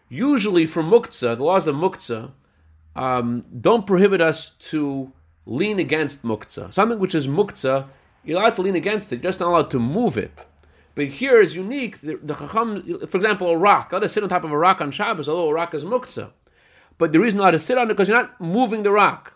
Usually, 0.08 0.66
for 0.66 0.82
muktzah, 0.82 1.38
the 1.38 1.44
laws 1.44 1.68
of 1.68 1.76
muktzah 1.76 2.32
um, 2.96 3.46
don't 3.62 3.86
prohibit 3.86 4.22
us 4.22 4.50
to 4.72 5.12
lean 5.46 5.80
against 5.80 6.24
muktzah. 6.24 6.74
Something 6.74 7.00
which 7.00 7.14
is 7.14 7.28
muktzah, 7.28 7.88
you're 8.24 8.40
allowed 8.40 8.56
to 8.56 8.62
lean 8.62 8.76
against 8.76 9.12
it, 9.12 9.18
you're 9.18 9.24
just 9.24 9.40
not 9.40 9.50
allowed 9.50 9.72
to 9.72 9.80
move 9.80 10.18
it. 10.18 10.46
But 10.96 11.08
here 11.08 11.40
is 11.40 11.56
unique. 11.56 12.02
The, 12.02 12.20
the 12.22 12.36
chacham, 12.36 13.08
for 13.08 13.18
example, 13.18 13.48
a 13.50 13.58
rock. 13.58 13.92
Let 13.94 14.04
us 14.04 14.14
sit 14.14 14.24
on 14.24 14.30
top 14.30 14.44
of 14.44 14.52
a 14.52 14.58
rock 14.58 14.82
on 14.82 14.92
Shabbos, 14.92 15.30
although 15.30 15.50
a 15.50 15.54
rock 15.54 15.74
is 15.74 15.84
muktzah. 15.84 16.32
But 17.00 17.14
the 17.14 17.20
reason 17.20 17.40
not 17.40 17.52
to 17.52 17.60
sit 17.60 17.80
on 17.80 17.88
it 17.88 17.94
because 17.94 18.08
you're 18.08 18.22
not 18.22 18.40
moving 18.40 18.84
the 18.84 18.92
rock. 18.92 19.34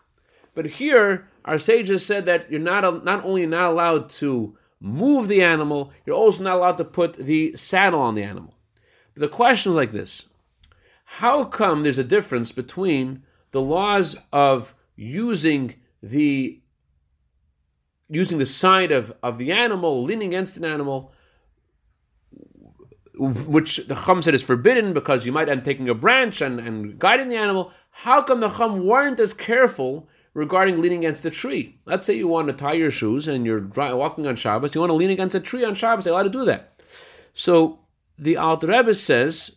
But 0.54 0.66
here, 0.66 1.28
our 1.46 1.58
sages 1.58 2.06
said 2.06 2.28
that 2.28 2.52
you're 2.52 2.60
not 2.60 3.04
not 3.04 3.26
only 3.26 3.48
not 3.48 3.72
allowed 3.72 4.12
to 4.12 4.56
move 4.80 5.30
the 5.30 5.42
animal, 5.42 5.92
you're 6.06 6.16
also 6.16 6.44
not 6.44 6.58
allowed 6.58 6.78
to 6.78 6.86
put 6.86 7.14
the 7.14 7.56
saddle 7.56 8.02
on 8.02 8.14
the 8.14 8.24
animal. 8.24 8.54
But 9.16 9.22
the 9.22 9.28
question 9.30 9.72
is 9.72 9.76
like 9.76 9.92
this 9.92 10.26
How 11.06 11.46
come 11.46 11.82
there's 11.82 11.98
a 11.98 12.04
difference 12.04 12.52
between 12.52 13.24
the 13.52 13.62
laws 13.62 14.18
of 14.32 14.76
using 14.96 15.76
the 16.04 16.60
using 18.10 18.38
the 18.38 18.46
side 18.46 18.92
of, 18.92 19.14
of 19.24 19.38
the 19.38 19.52
animal, 19.52 20.04
leaning 20.04 20.28
against 20.28 20.58
an 20.58 20.66
animal, 20.66 21.14
which 23.16 23.78
the 23.88 23.96
Chum 23.96 24.22
said 24.22 24.34
is 24.34 24.42
forbidden 24.42 24.94
because 24.94 25.26
you 25.26 25.32
might 25.32 25.50
end 25.50 25.64
taking 25.64 25.88
a 25.90 25.94
branch 25.94 26.42
and, 26.42 26.60
and 26.60 26.98
guiding 26.98 27.30
the 27.30 27.36
animal. 27.36 27.72
How 27.92 28.22
come 28.22 28.40
the 28.40 28.50
Chum 28.50 28.86
weren't 28.86 29.20
as 29.20 29.34
careful 29.34 30.08
regarding 30.34 30.82
leaning 30.82 31.00
against 31.00 31.26
a 31.26 31.30
tree. 31.30 31.78
Let's 31.86 32.06
say 32.06 32.16
you 32.16 32.28
want 32.28 32.48
to 32.48 32.54
tie 32.54 32.74
your 32.74 32.92
shoes 32.92 33.28
and 33.28 33.46
you're 33.46 33.62
walking 33.76 34.26
on 34.28 34.36
Shabbos, 34.36 34.74
you 34.74 34.82
want 34.82 34.90
to 34.90 34.96
lean 34.96 35.10
against 35.10 35.36
a 35.36 35.40
tree 35.40 35.64
on 35.64 35.76
Shabbos, 35.76 36.04
they're 36.04 36.14
allowed 36.14 36.24
to 36.24 36.30
do 36.30 36.46
that. 36.46 36.74
So 37.34 37.80
the 38.18 38.38
Alter 38.38 38.68
Rebbe 38.68 38.96
says, 38.96 39.52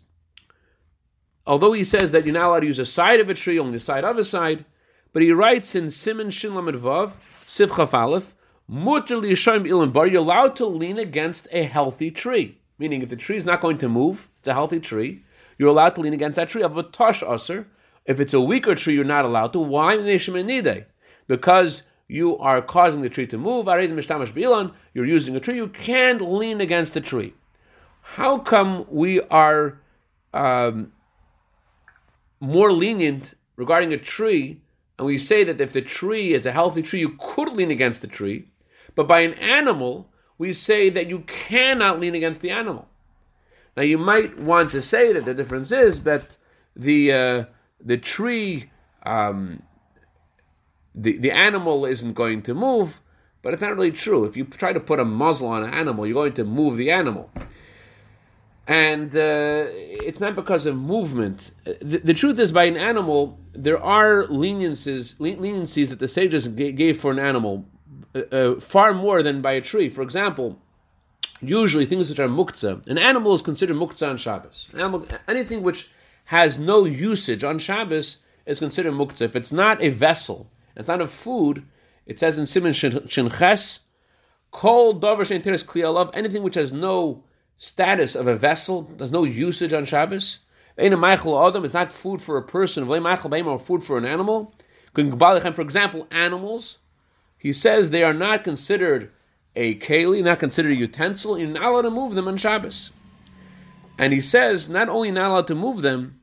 although 1.47 1.73
he 1.73 1.85
says 1.85 2.13
that 2.13 2.25
you're 2.25 2.35
not 2.35 2.49
allowed 2.49 2.61
to 2.61 2.67
use 2.67 2.79
a 2.79 2.87
side 2.87 3.21
of 3.21 3.31
a 3.31 3.35
tree, 3.35 3.59
only 3.59 3.75
the 3.75 3.81
side 3.81 4.05
of 4.05 4.19
a 4.19 4.25
side, 4.25 4.65
but 5.13 5.23
he 5.23 5.33
writes 5.33 5.75
in 5.75 5.91
Simon 5.91 6.31
Shin 6.31 6.55
Lamed 6.55 6.79
Vav, 6.79 7.13
Siv 7.49 7.77
Chaf 7.77 7.95
Aleph, 7.95 8.35
you're 8.69 10.21
allowed 10.21 10.57
to 10.57 10.67
lean 10.67 10.99
against 10.99 11.49
a 11.53 11.63
healthy 11.63 12.11
tree. 12.11 12.59
Meaning, 12.79 13.03
if 13.03 13.09
the 13.09 13.17
tree 13.17 13.37
is 13.37 13.45
not 13.45 13.61
going 13.61 13.79
to 13.79 13.89
move, 13.89 14.29
it's 14.39 14.49
a 14.49 14.55
healthy 14.55 14.81
tree, 14.81 15.25
you're 15.59 15.71
allowed 15.71 15.95
to 15.97 16.01
lean 16.03 16.13
against 16.13 16.37
that 16.37 16.49
tree. 16.49 16.63
Of 16.63 16.77
a 16.77 16.83
tosh 16.83 17.23
usher, 17.23 17.69
if 18.05 18.21
it's 18.21 18.35
a 18.35 18.41
weaker 18.41 18.75
tree, 18.75 18.95
you're 18.95 19.05
not 19.05 19.25
allowed 19.25 19.53
to. 19.55 19.59
Why? 19.59 19.97
Because 21.27 21.83
you 22.09 22.39
are 22.39 22.63
causing 22.63 23.01
the 23.01 23.09
tree 23.09 23.27
to 23.27 23.39
move. 23.39 23.67
You're 23.67 25.07
using 25.07 25.37
a 25.37 25.41
tree. 25.41 25.57
You 25.57 25.69
can't 25.69 26.21
lean 26.21 26.61
against 26.61 26.95
the 26.95 27.01
tree. 27.01 27.35
How 28.03 28.39
come 28.39 28.87
we 28.89 29.21
are 29.23 29.81
um, 30.33 30.93
more 32.41 32.71
lenient 32.71 33.35
regarding 33.57 33.93
a 33.93 33.99
tree, 33.99 34.61
and 34.99 35.07
we 35.07 35.19
say 35.19 35.43
that 35.45 35.61
if 35.61 35.73
the 35.73 35.83
tree 35.83 36.33
is 36.33 36.47
a 36.47 36.53
healthy 36.53 36.83
tree, 36.83 37.01
you 37.01 37.17
could 37.19 37.53
lean 37.53 37.71
against 37.71 38.03
the 38.03 38.07
tree, 38.07 38.49
but 38.95 39.09
by 39.09 39.21
an 39.21 39.35
animal, 39.35 40.11
we 40.39 40.53
say 40.53 40.91
that 40.91 41.09
you 41.09 41.21
cannot 41.21 42.01
lean 42.01 42.15
against 42.15 42.43
the 42.43 42.51
animal. 42.51 42.89
Now, 43.77 43.83
you 43.83 43.99
might 43.99 44.39
want 44.39 44.71
to 44.71 44.83
say 44.83 45.13
that 45.13 45.25
the 45.25 45.35
difference 45.35 45.71
is 45.71 46.03
that 46.05 46.37
the 46.75 47.13
uh, 47.13 47.45
the 47.81 47.99
tree, 47.99 48.71
um, 49.05 49.63
the, 50.95 51.19
the 51.19 51.31
animal 51.31 51.85
isn't 51.85 52.15
going 52.15 52.43
to 52.43 52.55
move, 52.55 53.01
but 53.43 53.53
it's 53.53 53.63
not 53.63 53.75
really 53.75 53.93
true. 53.93 54.25
If 54.25 54.37
you 54.37 54.45
try 54.45 54.73
to 54.73 54.81
put 54.81 54.99
a 54.99 55.05
muzzle 55.05 55.49
on 55.49 55.63
an 55.63 55.73
animal, 55.73 56.07
you're 56.07 56.15
going 56.15 56.33
to 56.35 56.45
move 56.45 56.77
the 56.77 56.91
animal. 56.91 57.31
And 58.67 59.15
uh, 59.15 59.67
it's 59.69 60.21
not 60.21 60.35
because 60.35 60.67
of 60.67 60.77
movement. 60.77 61.53
The, 61.65 61.99
the, 61.99 62.15
truth 62.15 62.39
is, 62.41 62.51
by 62.51 62.65
an 62.65 62.77
animal, 62.77 63.39
there 63.53 63.81
are 63.81 64.25
leniencies, 64.25 65.15
leniencies 65.19 65.91
that 65.91 66.01
the 66.01 66.09
sages 66.09 66.49
gave 66.49 66.99
for 66.99 67.13
an 67.13 67.21
animal. 67.21 67.65
Uh, 68.17 68.37
uh, 68.37 68.61
far 68.61 68.95
more 68.95 69.23
than 69.23 69.41
by 69.41 69.53
a 69.53 69.61
tree. 69.61 69.89
For 69.89 70.03
example, 70.03 70.59
usually 71.41 71.85
things 71.85 72.09
which 72.09 72.19
are 72.19 72.29
muktzah, 72.29 72.87
an 72.87 72.99
animal 72.99 73.35
is 73.35 73.43
considered 73.43 73.77
muktzah 73.77 74.11
on 74.11 74.17
Shabbos. 74.17 74.69
Animal, 74.75 75.07
anything 75.29 75.63
which 75.63 75.91
has 76.27 76.59
no 76.59 76.85
usage 76.85 77.45
on 77.45 77.59
Shabbos 77.59 78.19
is 78.47 78.59
considered 78.59 78.95
muktzah. 78.95 79.23
If 79.23 79.37
it's 79.37 79.53
not 79.53 79.83
a 79.83 79.91
vessel, 79.91 80.49
it's 80.75 80.89
not 80.89 81.01
a 81.01 81.07
food, 81.07 81.67
it 82.07 82.19
says 82.19 82.39
in 82.39 82.47
Simon 82.47 82.73
Shinches, 82.73 83.81
Kol 84.51 84.99
davar 84.99 85.27
she'interes 85.27 85.65
kliyalav, 85.65 86.11
anything 86.15 86.43
which 86.43 86.55
has 86.55 86.73
no 86.73 87.25
status 87.57 88.15
of 88.15 88.27
a 88.27 88.37
vessel, 88.37 88.83
there's 88.83 89.13
no 89.13 89.25
usage 89.25 89.73
on 89.73 89.85
Shabbos. 89.85 90.41
It's 90.79 91.75
not 91.75 91.89
food 91.89 92.21
for 92.21 92.37
a 92.37 92.43
person, 92.43 92.89
or 92.89 93.59
food 93.59 93.83
for 93.83 93.99
an 93.99 94.05
animal. 94.05 94.55
For 94.95 95.61
example, 95.63 96.07
animals, 96.11 96.79
he 97.47 97.53
says 97.53 97.91
they 97.91 98.03
are 98.03 98.13
not 98.13 98.43
considered 98.43 99.13
a 99.55 99.77
keli, 99.77 100.23
not 100.23 100.41
considered 100.41 100.73
a 100.73 100.77
utensil, 100.77 101.39
you're 101.39 101.49
not 101.49 101.63
allowed 101.63 101.83
to 101.83 101.91
move 101.91 102.15
them 102.15 102.27
on 102.27 102.37
Shabbos. 102.37 102.91
And 103.97 104.13
he 104.13 104.21
says, 104.21 104.69
not 104.69 104.89
only 104.89 105.13
not 105.13 105.31
allowed 105.31 105.47
to 105.47 105.55
move 105.55 105.83
them, 105.83 106.19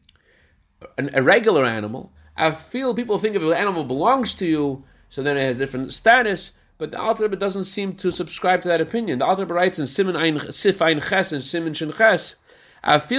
an, 0.98 1.10
a 1.13 1.24
regular 1.24 1.63
animal, 1.65 2.12
I 2.36 2.51
feel 2.51 2.94
people 2.94 3.18
think 3.20 3.38
if 3.38 3.42
an 3.42 3.53
animal 3.53 3.86
belongs 3.86 4.36
to 4.36 4.46
you, 4.46 4.84
so 5.08 5.24
then 5.24 5.38
it 5.38 5.44
has 5.44 5.60
different 5.60 5.94
status, 5.94 6.51
but 6.77 6.92
the 6.92 7.00
Alter 7.00 7.30
doesn't 7.30 7.63
seem 7.63 7.96
to 7.96 8.12
subscribe 8.12 8.62
to 8.63 8.68
that 8.68 8.82
opinion. 8.82 9.20
The 9.20 9.25
Alter 9.25 9.46
writes 9.46 9.80
in 9.80 9.88
Simon 9.88 10.18
Ein 10.18 10.51
Sif 10.51 10.82
Ein 10.82 11.00
Ches 11.00 11.32
and 11.32 11.42
Simon 11.42 11.74
Shin 11.74 11.94
Ches, 11.94 12.36
Let's 12.86 13.08
say 13.08 13.15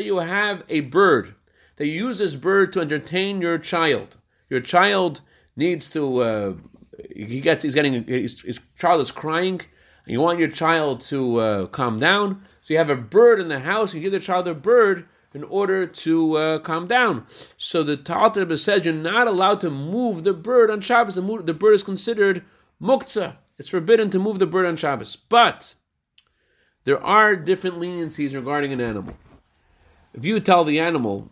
you 0.00 0.16
have 0.16 0.64
a 0.70 0.80
bird. 0.80 1.34
They 1.76 1.84
use 1.84 2.18
this 2.18 2.36
bird 2.36 2.72
to 2.72 2.80
entertain 2.80 3.42
your 3.42 3.58
child. 3.58 4.16
Your 4.48 4.60
child 4.60 5.20
needs 5.56 5.88
to. 5.90 6.18
Uh, 6.18 6.54
he 7.14 7.40
gets. 7.40 7.62
He's 7.62 7.74
getting. 7.74 8.04
His, 8.04 8.40
his, 8.42 8.60
child 8.78 9.00
is 9.00 9.10
crying. 9.10 9.60
And 10.04 10.12
you 10.12 10.20
want 10.20 10.38
your 10.38 10.48
child 10.48 11.00
to 11.02 11.36
uh, 11.38 11.66
calm 11.66 11.98
down. 11.98 12.42
So 12.62 12.74
you 12.74 12.78
have 12.78 12.90
a 12.90 12.96
bird 12.96 13.40
in 13.40 13.48
the 13.48 13.60
house. 13.60 13.94
You 13.94 14.00
give 14.00 14.12
the 14.12 14.20
child 14.20 14.46
a 14.46 14.54
bird 14.54 15.06
in 15.34 15.44
order 15.44 15.86
to 15.86 16.36
uh, 16.36 16.58
calm 16.60 16.86
down. 16.86 17.26
So 17.56 17.82
the 17.82 17.96
Talmud 17.96 18.58
says 18.58 18.84
you're 18.84 18.94
not 18.94 19.28
allowed 19.28 19.60
to 19.62 19.70
move 19.70 20.24
the 20.24 20.32
bird 20.32 20.70
on 20.70 20.80
Shabbos. 20.80 21.16
The 21.16 21.54
bird 21.54 21.74
is 21.74 21.82
considered 21.82 22.44
muktzah. 22.80 23.36
It's 23.58 23.68
forbidden 23.68 24.10
to 24.10 24.18
move 24.18 24.38
the 24.38 24.46
bird 24.46 24.66
on 24.66 24.76
Shabbos. 24.76 25.16
But 25.16 25.74
there 26.84 27.02
are 27.02 27.36
different 27.36 27.76
leniencies 27.76 28.34
regarding 28.34 28.72
an 28.72 28.80
animal. 28.80 29.16
If 30.14 30.24
you 30.24 30.40
tell 30.40 30.64
the 30.64 30.80
animal, 30.80 31.30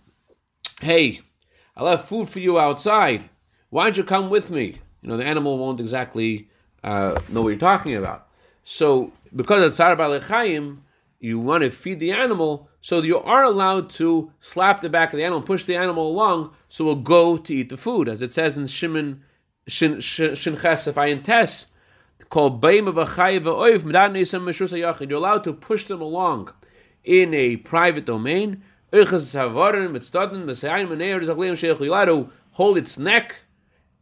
hey, 0.80 1.20
I 1.76 1.84
left 1.84 2.08
food 2.08 2.28
for 2.28 2.40
you 2.40 2.58
outside, 2.58 3.30
why 3.74 3.82
don't 3.82 3.96
you 3.96 4.04
come 4.04 4.30
with 4.30 4.52
me? 4.52 4.78
You 5.02 5.08
know, 5.08 5.16
the 5.16 5.26
animal 5.26 5.58
won't 5.58 5.80
exactly 5.80 6.48
uh, 6.84 7.20
know 7.28 7.42
what 7.42 7.48
you're 7.48 7.58
talking 7.58 7.96
about. 7.96 8.28
So, 8.62 9.12
because 9.34 9.66
it's 9.66 9.78
Tzar 9.78 9.96
Balechayim, 9.96 10.76
you 11.18 11.40
want 11.40 11.64
to 11.64 11.70
feed 11.72 11.98
the 11.98 12.12
animal, 12.12 12.68
so 12.80 13.02
you 13.02 13.18
are 13.18 13.42
allowed 13.42 13.90
to 13.90 14.30
slap 14.38 14.80
the 14.80 14.88
back 14.88 15.12
of 15.12 15.16
the 15.16 15.24
animal, 15.24 15.42
push 15.42 15.64
the 15.64 15.74
animal 15.74 16.08
along, 16.08 16.54
so 16.68 16.84
it 16.84 16.86
will 16.86 16.94
go 16.94 17.36
to 17.36 17.52
eat 17.52 17.68
the 17.68 17.76
food, 17.76 18.08
as 18.08 18.22
it 18.22 18.32
says 18.32 18.56
in 18.56 18.68
Shimon 18.68 19.24
Shin 19.66 19.96
Chesef 19.96 20.94
Ayin 20.94 21.66
called 22.30 22.62
You're 25.10 25.18
allowed 25.18 25.44
to 25.44 25.52
push 25.52 25.84
them 25.86 26.00
along 26.00 26.52
in 27.02 27.34
a 27.34 27.56
private 27.56 28.04
domain. 28.04 28.62
You're 28.92 29.02
allowed 29.02 29.72
to 32.04 32.30
hold 32.52 32.78
its 32.78 32.98
neck 32.98 33.36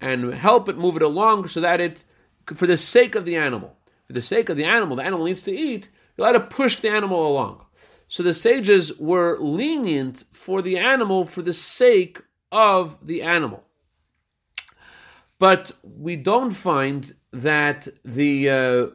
and 0.03 0.35
help 0.35 0.69
it 0.69 0.77
move 0.77 0.97
it 0.97 1.03
along 1.03 1.47
so 1.47 1.61
that 1.61 1.81
it, 1.81 2.05
for 2.45 2.67
the 2.67 2.77
sake 2.77 3.15
of 3.15 3.25
the 3.25 3.37
animal, 3.37 3.77
for 4.05 4.13
the 4.13 4.21
sake 4.21 4.49
of 4.49 4.57
the 4.57 4.65
animal, 4.65 4.97
the 4.97 5.05
animal 5.05 5.27
needs 5.27 5.43
to 5.43 5.53
eat, 5.53 5.89
you're 6.17 6.27
allowed 6.27 6.39
to 6.39 6.45
push 6.45 6.77
the 6.77 6.91
animal 6.91 7.27
along. 7.27 7.65
So 8.09 8.23
the 8.23 8.35
sages 8.35 8.99
were 8.99 9.39
lenient 9.39 10.25
for 10.33 10.61
the 10.61 10.77
animal 10.77 11.25
for 11.25 11.41
the 11.41 11.55
sake 11.55 12.21
of 12.51 12.99
the 13.07 13.23
animal. 13.23 13.65
But 15.39 15.73
we 15.83 16.17
don't 16.17 16.51
find 16.51 17.15
that 17.33 17.89
the 18.05 18.51
uh, 18.51 18.87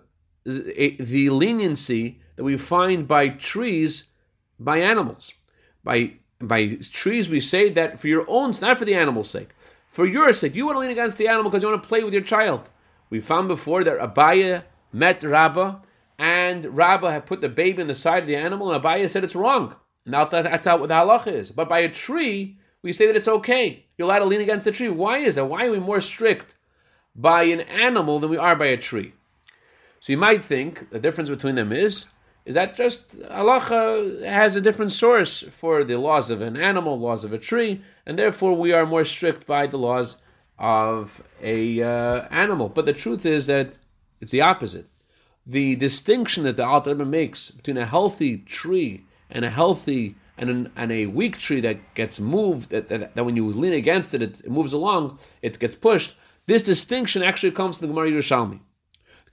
the 0.45 1.29
leniency 1.29 2.21
that 2.35 2.43
we 2.43 2.57
find 2.57 3.07
by 3.07 3.29
trees 3.29 4.05
by 4.59 4.77
animals. 4.77 5.33
By 5.83 6.17
by 6.39 6.77
trees, 6.91 7.29
we 7.29 7.39
say 7.39 7.69
that 7.69 7.99
for 7.99 8.07
your 8.07 8.25
own, 8.27 8.53
not 8.61 8.77
for 8.77 8.85
the 8.85 8.95
animal's 8.95 9.29
sake, 9.29 9.49
for 9.97 10.05
your 10.05 10.31
sake. 10.31 10.53
You 10.53 10.67
want 10.67 10.75
to 10.75 10.81
lean 10.81 10.91
against 10.91 11.17
the 11.17 11.27
animal 11.27 11.49
because 11.49 11.63
you 11.63 11.69
want 11.69 11.81
to 11.81 11.89
play 11.89 12.03
with 12.03 12.13
your 12.13 12.21
child. 12.21 12.69
We 13.09 13.19
found 13.19 13.47
before 13.47 13.83
that 13.83 13.97
Abaya 13.97 14.65
met 14.93 15.23
Rabbah, 15.23 15.77
and 16.19 16.65
Rabbah 16.65 17.09
had 17.09 17.25
put 17.25 17.41
the 17.41 17.49
baby 17.49 17.81
in 17.81 17.87
the 17.87 17.95
side 17.95 18.21
of 18.21 18.27
the 18.27 18.35
animal, 18.35 18.71
and 18.71 18.83
Abaya 18.83 19.09
said 19.09 19.23
it's 19.23 19.35
wrong. 19.35 19.75
Now 20.05 20.25
that's 20.25 20.67
what 20.67 20.89
the 20.89 20.93
halacha 20.93 21.31
is. 21.31 21.51
But 21.51 21.67
by 21.67 21.79
a 21.79 21.89
tree, 21.89 22.59
we 22.83 22.93
say 22.93 23.07
that 23.07 23.15
it's 23.15 23.27
okay. 23.27 23.87
You're 23.97 24.05
allowed 24.05 24.19
to 24.19 24.25
lean 24.25 24.41
against 24.41 24.65
the 24.65 24.71
tree. 24.71 24.87
Why 24.87 25.17
is 25.17 25.33
that? 25.33 25.45
Why 25.45 25.65
are 25.65 25.71
we 25.71 25.79
more 25.79 25.99
strict 25.99 26.53
by 27.15 27.43
an 27.45 27.61
animal 27.61 28.19
than 28.19 28.29
we 28.29 28.37
are 28.37 28.55
by 28.55 28.67
a 28.67 28.77
tree. 28.77 29.13
So 29.99 30.13
you 30.13 30.17
might 30.19 30.45
think 30.45 30.91
the 30.91 30.99
difference 30.99 31.31
between 31.31 31.55
them 31.55 31.71
is 31.71 32.05
is 32.47 32.53
that 32.53 32.77
just 32.77 33.19
halacha 33.19 34.23
has 34.23 34.55
a 34.55 34.61
different 34.61 34.93
source 34.93 35.41
for 35.51 35.83
the 35.83 35.99
laws 35.99 36.29
of 36.29 36.39
an 36.39 36.55
animal, 36.55 36.97
laws 36.97 37.25
of 37.25 37.33
a 37.33 37.37
tree, 37.37 37.81
and 38.05 38.17
therefore 38.17 38.53
we 38.55 38.71
are 38.71 38.85
more 38.85 39.03
strict 39.03 39.45
by 39.45 39.67
the 39.67 39.77
laws 39.77 40.15
of 40.57 41.21
a 41.41 41.81
uh, 41.83 42.25
animal. 42.31 42.69
But 42.69 42.85
the 42.85 42.93
truth 42.93 43.25
is 43.25 43.47
that 43.47 43.77
it's 44.21 44.31
the 44.31 44.39
opposite. 44.39 44.87
The 45.45 45.75
distinction 45.75 46.43
that 46.43 46.55
the 46.55 46.65
Alter 46.65 46.91
Rebbe 46.91 47.05
makes 47.05 47.51
between 47.51 47.77
a 47.77 47.85
healthy 47.85 48.37
tree 48.37 49.03
and 49.29 49.43
a 49.43 49.49
healthy 49.49 50.15
and, 50.37 50.49
an, 50.49 50.71
and 50.77 50.89
a 50.89 51.07
weak 51.07 51.37
tree 51.37 51.59
that 51.59 51.95
gets 51.95 52.17
moved, 52.17 52.69
that, 52.69 52.87
that, 52.87 53.13
that 53.13 53.25
when 53.25 53.35
you 53.35 53.49
lean 53.49 53.73
against 53.73 54.13
it, 54.13 54.21
it, 54.21 54.39
it 54.39 54.51
moves 54.51 54.71
along, 54.71 55.19
it 55.41 55.59
gets 55.59 55.75
pushed. 55.75 56.15
This 56.45 56.63
distinction 56.63 57.23
actually 57.23 57.51
comes 57.51 57.77
from 57.77 57.87
the 57.89 57.93
Gemara 57.93 58.09
Yerushalmi. 58.09 58.61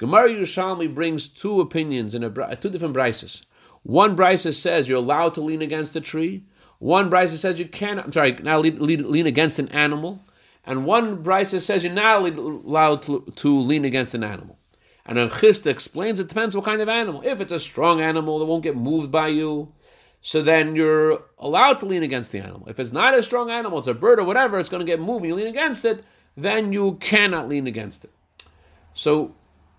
Gemara 0.04 0.28
Yerushalmi 0.28 0.94
brings 0.94 1.26
two 1.26 1.62
opinions 1.62 2.14
in 2.14 2.22
a, 2.22 2.56
two 2.56 2.68
different 2.68 2.94
brises. 2.94 3.42
One 3.84 4.14
brisa 4.14 4.52
says 4.52 4.86
you're 4.86 4.98
allowed 4.98 5.32
to 5.32 5.40
lean 5.40 5.62
against 5.62 5.96
a 5.96 6.00
tree. 6.02 6.42
One 6.78 7.08
brisa 7.08 7.38
says 7.38 7.58
you 7.58 7.66
can't. 7.66 7.98
I'm 7.98 8.12
sorry, 8.12 8.32
now 8.42 8.58
lean, 8.58 8.76
lean, 8.78 9.26
against 9.26 9.58
an 9.58 9.68
animal. 9.68 10.20
And 10.66 10.84
one 10.84 11.24
brisa 11.24 11.58
says 11.62 11.84
you're 11.84 11.92
not 11.94 12.36
allowed 12.36 13.00
to, 13.04 13.24
to 13.34 13.58
lean 13.58 13.86
against 13.86 14.12
an 14.12 14.22
animal. 14.22 14.58
And 15.06 15.18
a 15.18 15.26
Chisda 15.28 15.70
explains 15.70 16.20
it 16.20 16.28
depends 16.28 16.54
what 16.54 16.66
kind 16.66 16.82
of 16.82 16.88
animal. 16.90 17.22
If 17.24 17.40
it's 17.40 17.52
a 17.52 17.58
strong 17.58 18.02
animal 18.02 18.38
that 18.40 18.44
won't 18.44 18.62
get 18.62 18.76
moved 18.76 19.10
by 19.10 19.28
you, 19.28 19.72
so 20.20 20.42
then 20.42 20.76
you're 20.76 21.22
allowed 21.38 21.80
to 21.80 21.86
lean 21.86 22.02
against 22.02 22.30
the 22.30 22.40
animal. 22.40 22.68
If 22.68 22.78
it's 22.78 22.92
not 22.92 23.14
a 23.14 23.22
strong 23.22 23.48
animal, 23.50 23.78
it's 23.78 23.88
a 23.88 23.94
bird 23.94 24.18
or 24.18 24.24
whatever, 24.24 24.58
it's 24.58 24.68
going 24.68 24.84
to 24.84 24.92
get 24.92 25.00
moved, 25.00 25.24
you 25.24 25.34
lean 25.34 25.46
against 25.46 25.86
it, 25.86 26.04
then 26.36 26.74
you 26.74 26.96
cannot 26.96 27.48
lean 27.48 27.66
against 27.66 28.04
it. 28.04 28.10
So, 28.92 29.34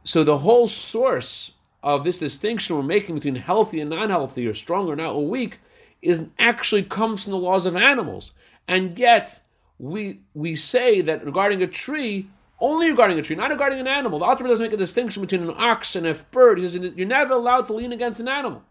so 0.06 0.24
the 0.24 0.38
whole 0.38 0.68
source 0.68 1.52
of 1.84 2.04
this 2.04 2.20
distinction 2.20 2.76
we're 2.76 2.84
making 2.84 3.16
between 3.16 3.36
healthy 3.36 3.82
and 3.82 3.90
non-healthy, 3.90 4.48
or 4.48 4.54
strong 4.54 4.88
or 4.88 4.96
not, 4.96 5.14
or 5.14 5.28
weak, 5.28 5.60
is 6.02 6.30
actually 6.40 6.84
comes 6.84 7.24
from 7.24 7.32
the 7.32 7.38
laws 7.38 7.66
of 7.66 7.76
animals. 7.76 8.34
And 8.68 8.98
yet, 8.98 9.42
we 9.78 10.22
we 10.34 10.56
say 10.56 11.02
that 11.02 11.26
regarding 11.26 11.62
a 11.62 11.68
tree, 11.68 12.28
only 12.60 12.90
regarding 12.90 13.20
a 13.20 13.22
tree, 13.22 13.36
not 13.36 13.50
regarding 13.50 13.80
an 13.80 13.88
animal. 13.88 14.20
The 14.20 14.26
author 14.26 14.44
doesn't 14.44 14.64
make 14.64 14.74
a 14.74 14.78
distinction 14.78 15.22
between 15.22 15.44
an 15.44 15.56
ox 15.58 15.96
and 15.96 16.08
a 16.08 16.14
bird. 16.32 16.60
He 16.60 16.70
says 16.70 16.94
you're 16.96 17.08
never 17.08 17.34
allowed 17.34 17.66
to 17.68 17.74
lean 17.74 17.92
against 17.92 18.20
an 18.20 18.28
animal. 18.28 18.64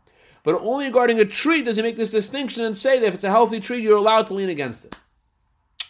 But 0.45 0.61
only 0.61 0.87
regarding 0.87 1.21
a 1.21 1.25
tree 1.25 1.63
does 1.63 1.77
he 1.77 1.83
make 1.83 1.97
this 1.97 2.11
distinction 2.11 2.65
and 2.65 2.77
say 2.77 2.99
that 3.01 3.07
if 3.07 3.15
it's 3.15 3.25
a 3.25 3.31
healthy 3.31 3.61
tree, 3.61 3.81
you're 3.81 3.97
allowed 3.97 4.27
to 4.29 4.35
lean 4.35 4.51
against 4.51 4.85
it. 4.85 4.95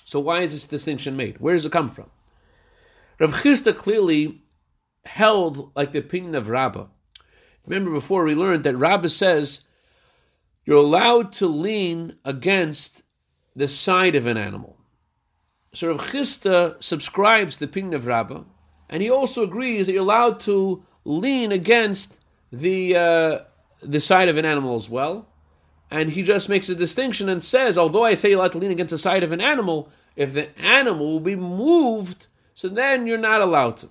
So 0.04 0.20
why 0.20 0.40
is 0.40 0.52
this 0.52 0.66
distinction 0.66 1.16
made? 1.16 1.38
Where 1.38 1.54
does 1.54 1.64
it 1.64 1.72
come 1.72 1.88
from? 1.88 2.10
Rav 3.18 3.32
Chisda 3.32 3.74
clearly 3.74 4.42
held 5.06 5.74
like 5.76 5.92
the 5.92 5.98
opinion 5.98 6.34
of 6.34 6.48
Rabbah. 6.48 6.86
Remember 7.66 7.90
before 7.90 8.24
we 8.24 8.34
learned 8.34 8.64
that 8.64 8.76
Rabbah 8.76 9.08
says 9.08 9.64
you're 10.64 10.78
allowed 10.78 11.32
to 11.32 11.46
lean 11.46 12.16
against 12.24 13.02
the 13.56 13.68
side 13.68 14.16
of 14.16 14.26
an 14.26 14.36
animal. 14.36 14.78
So 15.72 15.88
Rav 15.88 16.00
Chisda 16.00 16.82
subscribes 16.82 17.54
to 17.54 17.60
the 17.60 17.70
opinion 17.70 17.94
of 17.94 18.06
Rabbah, 18.06 18.44
and 18.88 19.02
he 19.02 19.10
also 19.10 19.42
agrees 19.42 19.86
that 19.86 19.92
you're 19.92 20.02
allowed 20.02 20.40
to 20.40 20.84
lean 21.04 21.52
against 21.52 22.20
the 22.52 22.96
uh, 22.96 23.38
the 23.82 24.00
side 24.00 24.28
of 24.28 24.36
an 24.36 24.44
animal 24.44 24.76
as 24.76 24.88
well 24.88 25.28
and 25.94 26.10
he 26.10 26.22
just 26.22 26.48
makes 26.48 26.68
a 26.68 26.74
distinction 26.74 27.28
and 27.28 27.40
says, 27.40 27.78
although 27.78 28.04
I 28.04 28.14
say 28.14 28.30
you're 28.30 28.38
allowed 28.40 28.52
to 28.52 28.58
lean 28.58 28.72
against 28.72 28.90
the 28.90 28.98
side 28.98 29.22
of 29.22 29.30
an 29.30 29.40
animal, 29.40 29.88
if 30.16 30.32
the 30.32 30.56
animal 30.58 31.12
will 31.12 31.20
be 31.20 31.36
moved, 31.36 32.26
so 32.52 32.68
then 32.68 33.06
you're 33.06 33.16
not 33.16 33.40
allowed 33.40 33.76
to. 33.78 33.88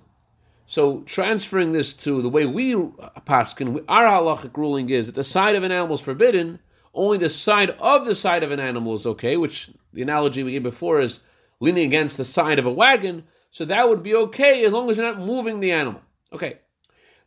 So 0.66 1.00
transferring 1.00 1.72
this 1.72 1.92
to 1.94 2.22
the 2.22 2.28
way 2.28 2.46
we 2.46 2.74
uh, 2.74 2.88
paskin, 3.26 3.84
our 3.88 4.04
halachic 4.04 4.56
ruling 4.56 4.88
is 4.90 5.06
that 5.06 5.14
the 5.14 5.24
side 5.24 5.54
of 5.54 5.62
an 5.62 5.72
animal 5.72 5.96
is 5.96 6.00
forbidden. 6.00 6.58
Only 6.94 7.18
the 7.18 7.30
side 7.30 7.70
of 7.80 8.06
the 8.06 8.14
side 8.14 8.42
of 8.42 8.50
an 8.50 8.60
animal 8.60 8.94
is 8.94 9.06
okay, 9.06 9.36
which 9.36 9.70
the 9.92 10.02
analogy 10.02 10.42
we 10.42 10.52
gave 10.52 10.62
before 10.62 11.00
is 11.00 11.20
leaning 11.60 11.86
against 11.86 12.16
the 12.16 12.24
side 12.24 12.58
of 12.58 12.66
a 12.66 12.72
wagon. 12.72 13.24
so 13.50 13.64
that 13.64 13.88
would 13.88 14.02
be 14.02 14.14
okay 14.14 14.64
as 14.64 14.72
long 14.72 14.90
as 14.90 14.96
you're 14.96 15.06
not 15.06 15.18
moving 15.18 15.60
the 15.60 15.72
animal. 15.72 16.00
Okay. 16.32 16.58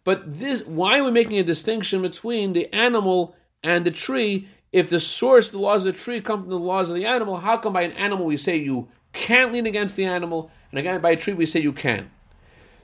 But 0.03 0.35
this, 0.35 0.65
why 0.65 0.99
are 0.99 1.03
we 1.03 1.11
making 1.11 1.37
a 1.37 1.43
distinction 1.43 2.01
between 2.01 2.53
the 2.53 2.73
animal 2.73 3.35
and 3.63 3.85
the 3.85 3.91
tree? 3.91 4.47
If 4.71 4.89
the 4.89 4.99
source, 4.99 5.49
the 5.49 5.59
laws 5.59 5.85
of 5.85 5.93
the 5.93 5.99
tree, 5.99 6.21
come 6.21 6.41
from 6.41 6.49
the 6.49 6.59
laws 6.59 6.89
of 6.89 6.95
the 6.95 7.05
animal, 7.05 7.37
how 7.37 7.57
come 7.57 7.73
by 7.73 7.83
an 7.83 7.91
animal 7.93 8.25
we 8.25 8.37
say 8.37 8.57
you 8.57 8.89
can't 9.13 9.51
lean 9.51 9.65
against 9.65 9.95
the 9.95 10.05
animal, 10.05 10.51
and 10.71 10.79
again 10.79 11.01
by 11.01 11.11
a 11.11 11.15
tree 11.15 11.33
we 11.33 11.45
say 11.45 11.59
you 11.59 11.73
can? 11.73 12.09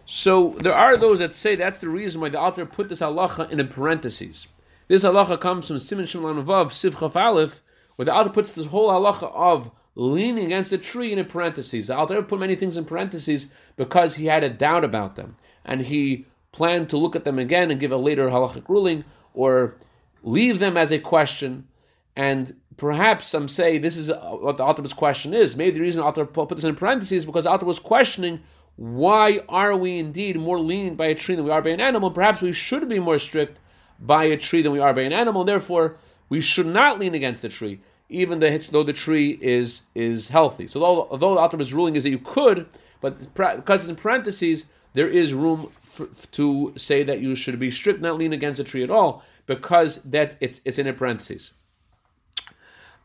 So 0.06 0.50
there 0.60 0.74
are 0.74 0.98
those 0.98 1.20
that 1.20 1.34
say 1.34 1.56
that's 1.56 1.80
the 1.80 1.90
reason 1.90 2.22
why 2.22 2.30
the 2.30 2.40
author 2.40 2.66
put 2.66 2.90
this 2.90 3.02
halacha 3.02 3.50
in 3.50 3.60
a 3.60 3.64
parentheses. 3.64 4.48
This 4.88 5.04
halacha 5.04 5.40
comes 5.40 5.68
from 5.68 5.80
Simon 5.80 6.06
Shimon 6.06 6.44
Vav 6.44 6.68
Sivchaf 6.68 7.16
Aleph, 7.16 7.62
where 7.96 8.06
the 8.06 8.14
author 8.14 8.30
puts 8.30 8.52
this 8.52 8.68
whole 8.68 8.90
halacha 8.90 9.32
of 9.34 9.72
leaning 9.96 10.46
against 10.46 10.74
a 10.74 10.78
tree 10.78 11.14
in 11.14 11.20
a 11.20 11.24
parentheses. 11.24 11.88
The 11.88 11.98
author 11.98 12.22
put 12.22 12.40
many 12.40 12.56
things 12.56 12.76
in 12.76 12.86
parentheses 12.86 13.48
because 13.76 14.16
he 14.16 14.26
had 14.26 14.44
a 14.44 14.50
doubt 14.50 14.84
about 14.84 15.16
them, 15.16 15.38
and 15.64 15.82
he 15.82 16.26
planned 16.52 16.90
to 16.90 16.98
look 16.98 17.16
at 17.16 17.24
them 17.24 17.40
again 17.40 17.72
and 17.72 17.80
give 17.80 17.92
a 17.92 17.98
later 17.98 18.28
halachic 18.28 18.68
ruling, 18.68 19.06
or 19.34 19.76
leave 20.22 20.60
them 20.60 20.76
as 20.76 20.92
a 20.92 21.00
question. 21.00 21.68
And 22.16 22.52
perhaps 22.78 23.28
some 23.28 23.48
say 23.48 23.78
this 23.78 23.98
is 23.98 24.10
what 24.10 24.58
the 24.58 24.64
author's 24.64 24.94
question 24.94 25.34
is. 25.34 25.56
Maybe 25.56 25.72
the 25.72 25.82
reason 25.82 26.02
the 26.02 26.08
author 26.08 26.26
put 26.26 26.50
this 26.50 26.64
in 26.64 26.76
parentheses 26.76 27.26
because 27.26 27.46
the 27.46 27.52
author 27.52 27.66
was 27.66 27.80
questioning 27.80 28.42
why 28.76 29.40
are 29.48 29.76
we 29.76 30.00
indeed 30.00 30.38
more 30.38 30.60
lenient 30.60 30.98
by 30.98 31.08
a 31.08 31.16
tree 31.16 31.36
than 31.36 31.46
we 31.46 31.52
are 31.52 31.62
by 31.62 31.70
an 31.70 31.80
animal? 31.80 32.12
Perhaps 32.12 32.42
we 32.42 32.52
should 32.52 32.90
be 32.90 33.00
more 33.00 33.20
strict 33.20 33.60
by 34.00 34.26
a 34.26 34.38
tree 34.38 34.62
than 34.62 34.72
we 34.72 34.80
are 34.80 34.94
by 34.94 35.02
an 35.02 35.14
animal. 35.14 35.44
Therefore, 35.44 35.98
we 36.30 36.42
should 36.42 36.66
not 36.66 37.00
lean 37.00 37.14
against 37.14 37.42
the 37.42 37.50
tree, 37.50 37.82
even 38.10 38.40
though 38.40 38.84
the 38.84 38.94
tree 38.94 39.38
is 39.42 39.84
is 39.94 40.30
healthy. 40.30 40.68
So, 40.68 40.84
although, 40.84 41.08
although 41.12 41.36
the 41.36 41.42
Alter's 41.42 41.74
ruling 41.74 41.96
is 41.96 42.04
that 42.04 42.10
you 42.10 42.18
could, 42.18 42.68
but 43.02 43.34
because 43.36 43.88
in 43.88 43.96
parentheses, 43.96 44.66
there 44.94 45.08
is 45.08 45.34
room 45.34 45.70
for, 45.84 46.08
to 46.32 46.74
say 46.76 47.04
that 47.04 47.20
you 47.20 47.36
should 47.36 47.60
be 47.60 47.70
strict, 47.70 48.02
not 48.02 48.18
lean 48.18 48.34
against 48.34 48.58
the 48.58 48.64
tree 48.64 48.84
at 48.84 48.90
all, 48.90 49.24
because 49.46 49.98
that 50.04 50.36
it's 50.40 50.62
it's 50.66 50.80
in 50.80 50.88
a 50.88 50.94
parentheses. 50.94 51.52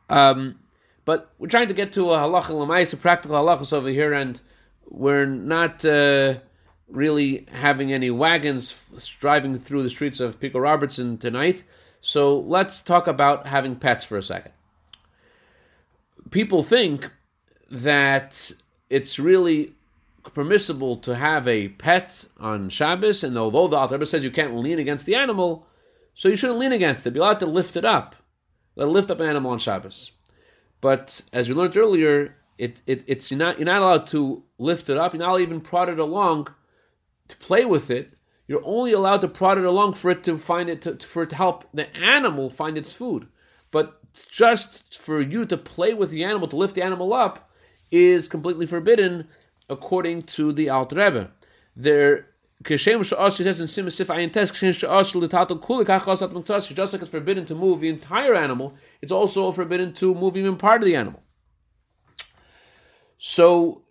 Um, 0.08 0.60
but 1.04 1.32
we're 1.38 1.48
trying 1.48 1.68
to 1.68 1.74
get 1.74 1.92
to 1.94 2.10
a 2.10 2.16
halacha 2.18 2.92
a 2.92 2.96
practical 2.96 3.36
halachas 3.36 3.72
over 3.74 3.88
here, 3.88 4.14
and 4.14 4.40
we're 4.88 5.26
not. 5.26 5.84
Uh, 5.84 6.36
really 6.88 7.46
having 7.52 7.92
any 7.92 8.10
wagons 8.10 8.74
driving 9.18 9.54
through 9.58 9.82
the 9.82 9.90
streets 9.90 10.20
of 10.20 10.40
Pico 10.40 10.58
Robertson 10.58 11.18
tonight. 11.18 11.64
So 12.00 12.38
let's 12.38 12.80
talk 12.80 13.06
about 13.06 13.46
having 13.46 13.76
pets 13.76 14.04
for 14.04 14.16
a 14.16 14.22
second. 14.22 14.52
People 16.30 16.62
think 16.62 17.10
that 17.70 18.52
it's 18.88 19.18
really 19.18 19.74
permissible 20.22 20.96
to 20.98 21.14
have 21.14 21.46
a 21.48 21.68
pet 21.68 22.26
on 22.38 22.68
Shabbos, 22.68 23.24
and 23.24 23.36
although 23.36 23.68
the 23.68 23.76
Alter 23.76 24.04
says 24.04 24.24
you 24.24 24.30
can't 24.30 24.56
lean 24.56 24.78
against 24.78 25.06
the 25.06 25.14
animal, 25.14 25.66
so 26.14 26.28
you 26.28 26.36
shouldn't 26.36 26.58
lean 26.58 26.72
against 26.72 27.06
it. 27.06 27.12
Be 27.12 27.20
allowed 27.20 27.40
to 27.40 27.46
lift 27.46 27.76
it 27.76 27.84
up. 27.84 28.16
Let 28.76 28.88
lift 28.88 29.10
up 29.10 29.20
an 29.20 29.26
animal 29.26 29.50
on 29.50 29.58
Shabbos. 29.58 30.12
But 30.80 31.22
as 31.32 31.48
we 31.48 31.54
learned 31.54 31.76
earlier, 31.76 32.36
it, 32.58 32.82
it, 32.86 33.04
it's 33.06 33.30
you're 33.30 33.38
not 33.38 33.58
you're 33.58 33.66
not 33.66 33.82
allowed 33.82 34.06
to 34.08 34.42
lift 34.58 34.90
it 34.90 34.98
up. 34.98 35.14
You're 35.14 35.22
not 35.22 35.40
even 35.40 35.60
prod 35.60 35.88
it 35.88 35.98
along 35.98 36.48
to 37.28 37.36
play 37.36 37.64
with 37.64 37.90
it, 37.90 38.14
you're 38.46 38.62
only 38.64 38.92
allowed 38.92 39.20
to 39.20 39.28
prod 39.28 39.58
it 39.58 39.64
along 39.64 39.92
for 39.92 40.10
it 40.10 40.24
to 40.24 40.38
find 40.38 40.68
it 40.68 40.82
to, 40.82 40.96
for 40.96 41.22
it 41.22 41.30
to 41.30 41.36
help 41.36 41.64
the 41.72 41.94
animal 41.96 42.50
find 42.50 42.76
its 42.76 42.92
food. 42.92 43.28
But 43.70 44.00
just 44.30 44.98
for 44.98 45.20
you 45.20 45.44
to 45.46 45.56
play 45.56 45.92
with 45.94 46.10
the 46.10 46.24
animal, 46.24 46.48
to 46.48 46.56
lift 46.56 46.74
the 46.74 46.82
animal 46.82 47.12
up, 47.12 47.50
is 47.90 48.26
completely 48.28 48.66
forbidden 48.66 49.28
according 49.68 50.22
to 50.22 50.52
the 50.52 50.70
Alter 50.70 50.96
Rebbe. 50.96 51.30
There 51.76 52.28
Kishem 52.64 53.00
Sha'ash 53.00 53.36
says 53.36 53.60
in 53.60 53.66
Simasif 53.66 54.06
Ayin 54.06 54.32
Tes, 54.32 54.50
Kishem 54.50 54.70
Sha'ash 54.70 55.14
L'tato 55.14 55.54
Kulik 55.56 55.86
Hachas 55.86 56.22
At 56.22 56.74
just 56.74 56.92
like 56.92 57.02
it's 57.02 57.10
forbidden 57.10 57.44
to 57.44 57.54
move 57.54 57.80
the 57.80 57.88
entire 57.88 58.34
animal, 58.34 58.74
it's 59.00 59.12
also 59.12 59.52
forbidden 59.52 59.92
to 59.92 60.14
move 60.14 60.36
even 60.36 60.56
part 60.56 60.82
of 60.82 60.86
the 60.86 60.96
animal. 60.96 61.22
So 63.18 63.82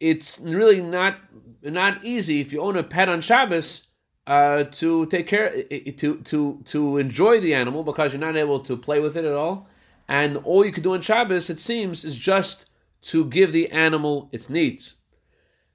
it's 0.00 0.40
really 0.40 0.80
not 0.80 1.18
not 1.62 2.04
easy 2.04 2.40
if 2.40 2.52
you 2.52 2.62
own 2.62 2.76
a 2.76 2.82
pet 2.82 3.08
on 3.08 3.20
Shabbos 3.20 3.88
uh, 4.26 4.64
to 4.64 5.06
take 5.06 5.26
care 5.26 5.62
to 5.62 6.20
to 6.20 6.62
to 6.64 6.96
enjoy 6.96 7.40
the 7.40 7.54
animal 7.54 7.84
because 7.84 8.12
you're 8.12 8.20
not 8.20 8.36
able 8.36 8.60
to 8.60 8.76
play 8.76 9.00
with 9.00 9.16
it 9.16 9.24
at 9.24 9.34
all, 9.34 9.68
and 10.08 10.38
all 10.38 10.64
you 10.64 10.72
can 10.72 10.82
do 10.82 10.94
on 10.94 11.00
Shabbos 11.00 11.50
it 11.50 11.58
seems 11.58 12.04
is 12.04 12.16
just 12.16 12.66
to 13.00 13.26
give 13.26 13.52
the 13.52 13.70
animal 13.70 14.28
its 14.32 14.48
needs. 14.48 14.94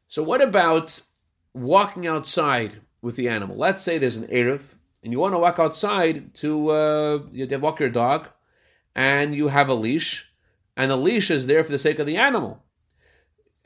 So 0.07 0.23
what 0.23 0.41
about 0.41 1.01
walking 1.53 2.05
outside 2.07 2.81
with 3.01 3.15
the 3.15 3.29
animal? 3.29 3.55
Let's 3.55 3.81
say 3.81 3.97
there's 3.97 4.17
an 4.17 4.27
erev 4.27 4.61
and 5.03 5.11
you 5.11 5.19
want 5.19 5.33
to 5.33 5.39
walk 5.39 5.59
outside 5.59 6.33
to 6.35 6.69
uh, 6.69 7.19
you 7.31 7.45
to 7.45 7.57
walk 7.57 7.79
your 7.79 7.89
dog, 7.89 8.29
and 8.95 9.35
you 9.35 9.49
have 9.49 9.69
a 9.69 9.73
leash, 9.73 10.31
and 10.75 10.89
the 10.89 10.97
leash 10.97 11.29
is 11.29 11.47
there 11.47 11.63
for 11.63 11.71
the 11.71 11.79
sake 11.79 11.99
of 11.99 12.05
the 12.05 12.17
animal 12.17 12.63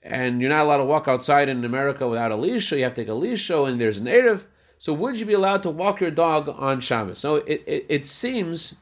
and 0.08 0.42
you're 0.42 0.50
not 0.50 0.64
allowed 0.64 0.78
to 0.78 0.86
walk 0.86 1.08
outside 1.08 1.50
in 1.50 1.64
America 1.66 2.08
without 2.08 2.32
a 2.32 2.36
leash, 2.36 2.70
so 2.70 2.76
you 2.76 2.84
have 2.84 2.94
to 2.94 3.02
take 3.02 3.10
a 3.10 3.14
leash, 3.14 3.50
and 3.50 3.80
there's 3.80 4.00
an 4.00 4.06
Erev. 4.06 4.46
So 4.78 4.94
would 4.94 5.20
you 5.20 5.26
be 5.26 5.34
allowed 5.34 5.64
to 5.64 5.70
walk 5.70 6.00
your 6.00 6.12
dog 6.12 6.48
on 6.50 6.80
Shabbos? 6.80 7.20
So 7.20 7.38
it, 7.38 7.64
it, 7.66 7.86
it 7.90 8.06
seems, 8.06 8.76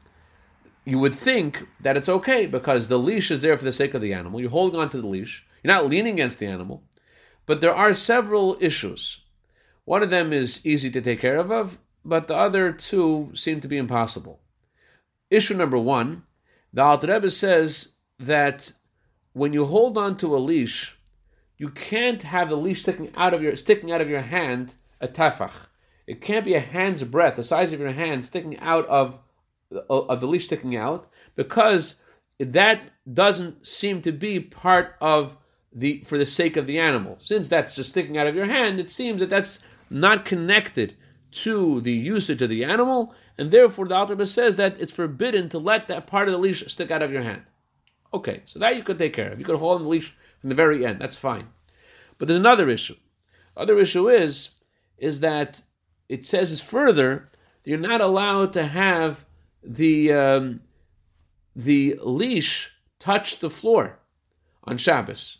you 0.84 0.98
would 0.98 1.14
think 1.14 1.66
that 1.80 1.96
it's 1.96 2.08
okay 2.08 2.46
because 2.46 2.88
the 2.88 2.98
leash 2.98 3.30
is 3.30 3.42
there 3.42 3.56
for 3.56 3.64
the 3.64 3.72
sake 3.72 3.94
of 3.94 4.02
the 4.02 4.12
animal. 4.12 4.40
You're 4.40 4.50
holding 4.50 4.78
on 4.78 4.90
to 4.90 5.00
the 5.00 5.06
leash. 5.06 5.44
You're 5.62 5.74
not 5.74 5.86
leaning 5.86 6.14
against 6.14 6.38
the 6.38 6.46
animal. 6.46 6.84
But 7.46 7.60
there 7.60 7.74
are 7.74 7.94
several 7.94 8.56
issues. 8.60 9.24
One 9.84 10.02
of 10.02 10.10
them 10.10 10.32
is 10.32 10.60
easy 10.64 10.90
to 10.90 11.00
take 11.00 11.20
care 11.20 11.38
of, 11.38 11.78
but 12.04 12.28
the 12.28 12.36
other 12.36 12.72
two 12.72 13.30
seem 13.34 13.60
to 13.60 13.68
be 13.68 13.78
impossible. 13.78 14.40
Issue 15.30 15.54
number 15.54 15.78
one, 15.78 16.24
the 16.72 16.82
Alter 16.82 17.06
Rebbe 17.06 17.30
says 17.30 17.94
that 18.18 18.72
when 19.32 19.52
you 19.52 19.66
hold 19.66 19.98
on 19.98 20.16
to 20.18 20.34
a 20.34 20.38
leash, 20.38 20.96
you 21.58 21.70
can't 21.70 22.22
have 22.22 22.48
the 22.48 22.56
leash 22.56 22.82
sticking 22.82 23.12
out 23.16 23.34
of 23.34 23.42
your 23.42 23.56
sticking 23.56 23.92
out 23.92 24.00
of 24.00 24.08
your 24.08 24.20
hand 24.20 24.74
a 25.00 25.08
tefach. 25.08 25.66
It 26.06 26.20
can't 26.20 26.44
be 26.44 26.54
a 26.54 26.60
hand's 26.60 27.02
breadth, 27.04 27.36
the 27.36 27.44
size 27.44 27.72
of 27.72 27.80
your 27.80 27.92
hand, 27.92 28.24
sticking 28.24 28.58
out 28.60 28.86
of 28.86 29.18
uh, 29.74 29.80
of 29.88 30.20
the 30.20 30.26
leash 30.26 30.44
sticking 30.46 30.76
out, 30.76 31.06
because 31.34 31.96
that 32.38 32.90
doesn't 33.10 33.66
seem 33.66 34.02
to 34.02 34.12
be 34.12 34.40
part 34.40 34.96
of 35.00 35.36
the 35.72 36.02
for 36.06 36.16
the 36.16 36.26
sake 36.26 36.56
of 36.56 36.66
the 36.66 36.78
animal. 36.78 37.16
Since 37.18 37.48
that's 37.48 37.74
just 37.74 37.90
sticking 37.90 38.16
out 38.16 38.26
of 38.26 38.34
your 38.34 38.46
hand, 38.46 38.78
it 38.78 38.90
seems 38.90 39.20
that 39.20 39.30
that's 39.30 39.58
not 39.90 40.24
connected 40.24 40.94
to 41.30 41.80
the 41.80 41.92
usage 41.92 42.40
of 42.40 42.48
the 42.48 42.64
animal, 42.64 43.14
and 43.36 43.50
therefore 43.50 43.86
the 43.86 43.94
Alter 43.94 44.24
says 44.26 44.56
that 44.56 44.80
it's 44.80 44.92
forbidden 44.92 45.48
to 45.50 45.58
let 45.58 45.88
that 45.88 46.06
part 46.06 46.28
of 46.28 46.32
the 46.32 46.38
leash 46.38 46.64
stick 46.66 46.90
out 46.90 47.02
of 47.02 47.12
your 47.12 47.22
hand. 47.22 47.42
Okay, 48.16 48.40
so 48.46 48.58
that 48.58 48.76
you 48.76 48.82
could 48.82 48.98
take 48.98 49.12
care 49.12 49.30
of. 49.30 49.38
You 49.38 49.44
could 49.44 49.58
hold 49.58 49.76
on 49.76 49.82
the 49.82 49.88
leash 49.90 50.14
from 50.38 50.48
the 50.48 50.54
very 50.54 50.86
end. 50.86 51.00
That's 51.00 51.18
fine. 51.18 51.48
But 52.16 52.28
there's 52.28 52.40
another 52.40 52.70
issue. 52.70 52.96
Other 53.54 53.78
issue 53.78 54.08
is 54.08 54.50
is 54.96 55.20
that 55.20 55.60
it 56.08 56.24
says 56.24 56.50
is 56.50 56.62
further 56.62 57.26
you're 57.62 57.76
not 57.78 58.00
allowed 58.00 58.54
to 58.54 58.64
have 58.64 59.26
the 59.62 60.14
um, 60.14 60.60
the 61.54 61.98
leash 62.02 62.72
touch 62.98 63.40
the 63.40 63.50
floor 63.50 63.98
on 64.64 64.78
Shabbos. 64.78 65.38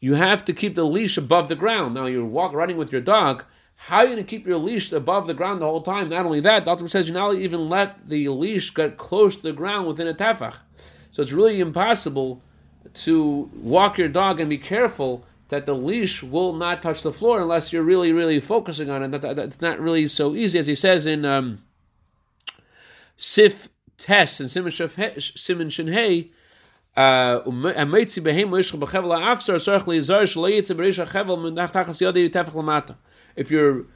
You 0.00 0.14
have 0.14 0.44
to 0.46 0.52
keep 0.52 0.74
the 0.74 0.84
leash 0.84 1.16
above 1.16 1.48
the 1.48 1.54
ground. 1.54 1.94
Now 1.94 2.06
you're 2.06 2.24
walk 2.24 2.52
running 2.52 2.78
with 2.78 2.90
your 2.90 3.00
dog. 3.00 3.44
How 3.76 3.98
are 3.98 4.04
you 4.06 4.14
going 4.14 4.24
to 4.24 4.28
keep 4.28 4.44
your 4.44 4.58
leash 4.58 4.90
above 4.90 5.28
the 5.28 5.34
ground 5.34 5.62
the 5.62 5.66
whole 5.66 5.82
time? 5.82 6.08
Not 6.08 6.26
only 6.26 6.40
that, 6.40 6.64
the 6.64 6.72
Doctor 6.72 6.88
says 6.88 7.06
you're 7.06 7.16
not 7.16 7.36
even 7.36 7.68
let 7.68 8.08
the 8.08 8.28
leash 8.28 8.74
get 8.74 8.96
close 8.96 9.36
to 9.36 9.42
the 9.42 9.52
ground 9.52 9.86
within 9.86 10.08
a 10.08 10.14
tefach. 10.14 10.56
So 11.18 11.22
it's 11.22 11.32
really 11.32 11.58
impossible 11.58 12.42
to 12.94 13.50
walk 13.52 13.98
your 13.98 14.06
dog 14.06 14.38
and 14.38 14.48
be 14.48 14.56
careful 14.56 15.26
that 15.48 15.66
the 15.66 15.74
leash 15.74 16.22
will 16.22 16.52
not 16.52 16.80
touch 16.80 17.02
the 17.02 17.12
floor 17.12 17.40
unless 17.40 17.72
you're 17.72 17.82
really, 17.82 18.12
really 18.12 18.38
focusing 18.38 18.88
on 18.88 19.02
it. 19.02 19.10
That, 19.10 19.22
that, 19.22 19.34
that's 19.34 19.60
not 19.60 19.80
really 19.80 20.06
so 20.06 20.36
easy, 20.36 20.60
as 20.60 20.68
he 20.68 20.76
says 20.76 21.06
in 21.06 21.24
um, 21.24 21.64
Sif 23.16 23.68
Tes 23.96 24.38
and 24.38 24.48
Simon 24.48 24.70
Shinhei. 24.70 26.30
Uh, 26.96 27.40
if 33.34 33.50
you're 33.50 33.86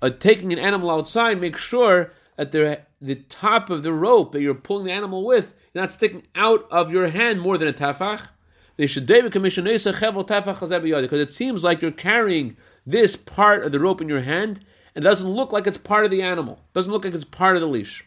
uh, 0.00 0.10
taking 0.10 0.52
an 0.52 0.58
animal 0.60 0.90
outside, 0.92 1.40
make 1.40 1.56
sure 1.56 2.12
that 2.36 2.52
the, 2.52 2.80
the 3.00 3.16
top 3.16 3.70
of 3.70 3.82
the 3.82 3.92
rope 3.92 4.32
that 4.32 4.42
you're 4.42 4.54
pulling 4.54 4.84
the 4.84 4.92
animal 4.92 5.24
with 5.24 5.54
you're 5.72 5.82
not 5.82 5.90
sticking 5.90 6.22
out 6.34 6.66
of 6.70 6.92
your 6.92 7.08
hand 7.08 7.40
more 7.40 7.58
than 7.58 7.68
a 7.68 7.72
tafach. 7.72 8.28
They 8.76 8.86
should 8.86 9.06
David 9.06 9.32
commission 9.32 9.64
because 9.64 11.20
it 11.20 11.32
seems 11.32 11.64
like 11.64 11.82
you're 11.82 11.90
carrying 11.90 12.56
this 12.86 13.16
part 13.16 13.64
of 13.64 13.72
the 13.72 13.80
rope 13.80 14.00
in 14.00 14.08
your 14.08 14.20
hand 14.20 14.60
and 14.94 15.04
it 15.04 15.08
doesn't 15.08 15.30
look 15.30 15.52
like 15.52 15.66
it's 15.66 15.76
part 15.76 16.04
of 16.04 16.10
the 16.10 16.22
animal. 16.22 16.54
It 16.54 16.74
doesn't 16.74 16.92
look 16.92 17.04
like 17.04 17.14
it's 17.14 17.24
part 17.24 17.56
of 17.56 17.62
the 17.62 17.68
leash. 17.68 18.04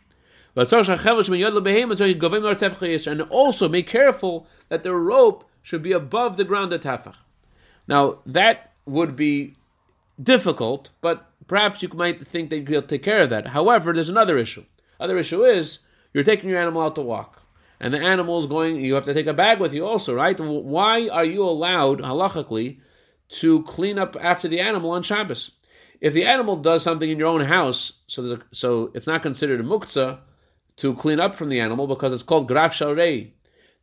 And 0.55 0.67
also 3.29 3.69
be 3.69 3.83
careful 3.83 4.47
that 4.69 4.83
the 4.83 4.95
rope 4.95 5.49
should 5.61 5.83
be 5.83 5.91
above 5.91 6.37
the 6.37 6.43
ground 6.43 6.73
of 6.73 6.81
tafach. 6.81 7.15
Now 7.87 8.19
that 8.25 8.73
would 8.85 9.15
be 9.15 9.55
difficult, 10.21 10.89
but 11.01 11.29
perhaps 11.47 11.81
you 11.81 11.89
might 11.93 12.21
think 12.21 12.49
that 12.49 12.69
you'll 12.69 12.81
take 12.81 13.03
care 13.03 13.21
of 13.21 13.29
that. 13.29 13.47
However, 13.47 13.93
there's 13.93 14.09
another 14.09 14.37
issue. 14.37 14.65
Other 14.99 15.17
issue 15.17 15.43
is 15.43 15.79
you're 16.13 16.23
taking 16.23 16.49
your 16.49 16.61
animal 16.61 16.81
out 16.81 16.95
to 16.95 17.01
walk, 17.01 17.43
and 17.79 17.93
the 17.93 17.99
animal 17.99 18.39
is 18.39 18.45
going. 18.45 18.77
You 18.77 18.95
have 18.95 19.05
to 19.05 19.13
take 19.13 19.27
a 19.27 19.33
bag 19.33 19.59
with 19.59 19.73
you 19.73 19.85
also, 19.85 20.13
right? 20.13 20.39
Why 20.39 21.07
are 21.09 21.25
you 21.25 21.43
allowed 21.43 21.99
halachically 21.99 22.79
to 23.29 23.63
clean 23.63 23.99
up 23.99 24.15
after 24.19 24.47
the 24.47 24.59
animal 24.59 24.91
on 24.91 25.03
Shabbos? 25.03 25.51
If 25.99 26.13
the 26.13 26.25
animal 26.25 26.57
does 26.57 26.83
something 26.83 27.09
in 27.09 27.17
your 27.17 27.27
own 27.27 27.41
house, 27.41 27.93
so 28.07 28.23
a, 28.33 28.39
so 28.51 28.91
it's 28.93 29.07
not 29.07 29.23
considered 29.23 29.59
a 29.59 29.63
muktzah 29.63 30.19
to 30.77 30.93
clean 30.93 31.19
up 31.19 31.33
from 31.33 31.49
the 31.49 31.59
animal 31.59 31.87
because 31.87 32.13
it's 32.13 32.23
called 32.23 32.47
graf 32.47 32.73
shalrei. 32.73 33.31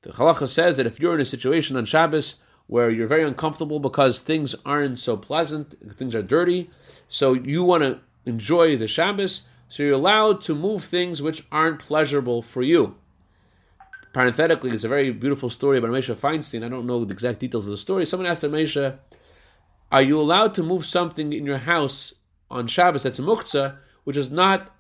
The 0.03 0.11
halacha 0.11 0.49
says 0.49 0.77
that 0.77 0.87
if 0.87 1.01
you're 1.01 1.15
in 1.15 1.21
a 1.21 1.25
situation 1.25 1.77
on 1.77 1.85
Shabbos 1.85 2.37
where 2.67 2.91
you're 2.91 3.07
very 3.07 3.25
uncomfortable 3.25 3.79
because 3.79 4.21
things 4.21 4.55
aren't 4.65 4.99
so 4.99 5.17
pleasant, 5.17 5.75
things 5.95 6.15
are 6.15 6.23
dirty, 6.23 6.71
so 7.09 7.35
you 7.35 7.63
want 7.63 7.83
to 7.83 8.01
enjoy 8.27 8.77
the 8.77 8.89
Shabbos, 8.89 9.43
so 9.69 9.83
you're 9.83 9.93
allowed 9.93 10.41
to 10.43 10.55
move 10.55 10.85
things 10.85 11.21
which 11.21 11.45
aren't 11.53 11.79
pleasurable 11.79 12.43
for 12.43 12.63
you. 12.63 12.97
Parenthetically, 14.13 14.71
it's 14.71 14.85
a 14.85 14.89
very 14.89 15.11
beautiful 15.11 15.51
story 15.51 15.79
about 15.79 15.91
Moshe 15.91 16.15
Feinstein. 16.17 16.65
I 16.65 16.69
don't 16.69 16.87
know 16.87 17.05
the 17.05 17.13
exact 17.13 17.41
details 17.41 17.67
of 17.67 17.73
the 17.73 17.77
story. 17.77 18.07
Someone 18.07 18.29
asked 18.29 18.43
Moshe, 18.43 18.97
are 19.91 20.03
you 20.03 20.21
allowed 20.21 20.55
to 20.55 20.63
move 20.63 20.87
something 20.87 21.33
in 21.33 21.45
your 21.45 21.59
house 21.59 22.15
on 22.51 22.67
Shabbos 22.67 23.03
that's 23.03 23.19
a 23.19 23.23
muktzah, 23.23 23.77
which 24.05 24.17
is 24.17 24.31
not 24.31 24.75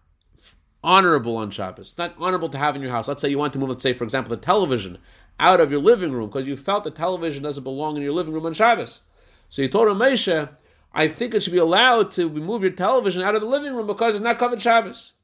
honorable 0.83 1.37
on 1.37 1.51
Shabbos? 1.51 1.97
Not 1.99 2.15
honorable 2.19 2.49
to 2.49 2.59
have 2.59 2.77
in 2.77 2.83
your 2.83 2.93
house. 2.93 3.09
Let's 3.09 3.23
say 3.23 3.29
you 3.29 3.39
want 3.39 3.53
to 3.55 3.59
move, 3.59 3.71
let's 3.71 3.83
say, 3.83 3.93
for 3.93 4.05
example, 4.05 4.31
the 4.31 4.41
television 4.41 4.99
out 5.39 5.61
of 5.61 5.71
your 5.71 5.81
living 5.81 6.13
room 6.13 6.29
because 6.29 6.47
you 6.47 6.57
felt 6.57 6.85
the 6.85 6.91
television 6.91 7.43
doesn't 7.43 7.65
belong 7.65 7.97
in 7.97 8.03
your 8.03 8.13
living 8.13 8.33
room 8.33 8.47
on 8.47 8.55
Shabbos. 8.55 9.01
So 9.49 9.63
you 9.63 9.69
told 9.69 9.89
Moshe, 9.97 10.49
I 10.93 11.09
think 11.09 11.35
it 11.35 11.43
should 11.43 11.53
be 11.53 11.59
allowed 11.59 12.11
to 12.13 12.29
remove 12.29 12.63
your 12.63 12.71
television 12.71 13.23
out 13.23 13.35
of 13.35 13.41
the 13.41 13.47
living 13.47 13.75
room 13.75 13.87
because 13.87 14.15
it's 14.15 14.23
not 14.23 14.39
covered 14.39 14.63
Shabbos. 14.63 15.15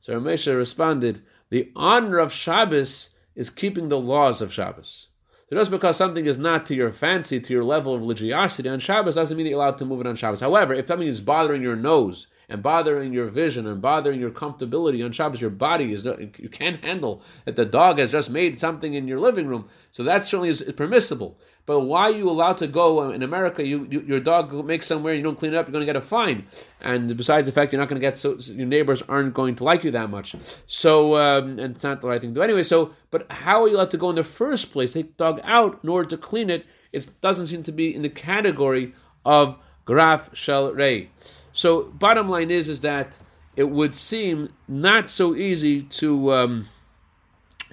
So 0.00 0.20
Moshe 0.20 0.54
responded, 0.56 1.20
the 1.50 1.70
honor 1.76 2.18
of 2.18 2.32
Shabbos 2.32 3.10
is 3.34 3.50
keeping 3.50 3.88
the 3.88 4.00
laws 4.00 4.40
of 4.40 4.52
Shabbos. 4.52 5.08
So 5.48 5.56
just 5.56 5.70
because 5.70 5.98
something 5.98 6.24
is 6.24 6.38
not 6.38 6.64
to 6.66 6.74
your 6.74 6.90
fancy, 6.90 7.38
to 7.38 7.52
your 7.52 7.64
level 7.64 7.94
of 7.94 8.00
religiosity 8.00 8.70
on 8.70 8.80
Shabbos, 8.80 9.16
doesn't 9.16 9.36
mean 9.36 9.44
that 9.44 9.50
you're 9.50 9.58
allowed 9.58 9.78
to 9.78 9.84
move 9.84 10.00
it 10.00 10.06
on 10.06 10.16
Shabbos. 10.16 10.40
However, 10.40 10.72
if 10.72 10.86
something 10.86 11.06
is 11.06 11.20
bothering 11.20 11.60
your 11.60 11.76
nose 11.76 12.26
and 12.52 12.62
bothering 12.62 13.14
your 13.14 13.28
vision 13.28 13.66
and 13.66 13.80
bothering 13.80 14.20
your 14.20 14.30
comfortability 14.30 15.02
on 15.02 15.10
Shabbos, 15.10 15.40
your 15.40 15.48
body 15.48 15.94
is 15.94 16.04
you 16.04 16.50
can't 16.50 16.84
handle 16.84 17.22
that 17.46 17.56
the 17.56 17.64
dog 17.64 17.98
has 17.98 18.12
just 18.12 18.30
made 18.30 18.60
something 18.60 18.92
in 18.92 19.08
your 19.08 19.18
living 19.18 19.46
room. 19.46 19.68
So 19.90 20.02
that 20.02 20.26
certainly 20.26 20.50
is 20.50 20.62
permissible. 20.76 21.38
But 21.64 21.80
why 21.80 22.02
are 22.02 22.10
you 22.10 22.28
allowed 22.28 22.58
to 22.58 22.66
go 22.66 23.10
in 23.10 23.22
America? 23.22 23.66
You, 23.66 23.88
you 23.90 24.00
your 24.02 24.20
dog 24.20 24.52
makes 24.66 24.86
somewhere, 24.86 25.14
you 25.14 25.22
don't 25.22 25.38
clean 25.38 25.54
it 25.54 25.56
up, 25.56 25.66
you're 25.66 25.72
going 25.72 25.86
to 25.86 25.86
get 25.86 25.96
a 25.96 26.02
fine. 26.02 26.46
And 26.82 27.16
besides 27.16 27.46
the 27.46 27.52
fact 27.52 27.72
you're 27.72 27.80
not 27.80 27.88
going 27.88 28.00
to 28.00 28.06
get 28.06 28.18
so 28.18 28.34
your 28.34 28.66
neighbors 28.66 29.02
aren't 29.08 29.32
going 29.32 29.54
to 29.54 29.64
like 29.64 29.82
you 29.82 29.90
that 29.92 30.10
much. 30.10 30.36
So 30.66 31.16
um, 31.16 31.58
and 31.58 31.74
it's 31.74 31.84
not 31.84 32.02
the 32.02 32.08
right 32.08 32.20
thing 32.20 32.30
to 32.30 32.34
do 32.34 32.42
anyway. 32.42 32.64
So, 32.64 32.94
but 33.10 33.32
how 33.32 33.62
are 33.62 33.68
you 33.68 33.76
allowed 33.76 33.92
to 33.92 33.96
go 33.96 34.10
in 34.10 34.16
the 34.16 34.24
first 34.24 34.72
place? 34.72 34.92
Take 34.92 35.16
the 35.16 35.24
dog 35.24 35.40
out 35.42 35.80
in 35.82 35.88
order 35.88 36.08
to 36.10 36.18
clean 36.18 36.50
it. 36.50 36.66
It 36.92 37.08
doesn't 37.22 37.46
seem 37.46 37.62
to 37.62 37.72
be 37.72 37.94
in 37.94 38.02
the 38.02 38.10
category 38.10 38.92
of 39.24 39.56
graf 39.86 40.36
shel 40.36 40.74
rei. 40.74 41.08
So, 41.52 41.84
bottom 41.84 42.28
line 42.28 42.50
is 42.50 42.68
is 42.68 42.80
that 42.80 43.16
it 43.56 43.68
would 43.70 43.94
seem 43.94 44.50
not 44.68 45.08
so 45.08 45.34
easy 45.34 45.82
to. 45.82 46.32
Um, 46.32 46.68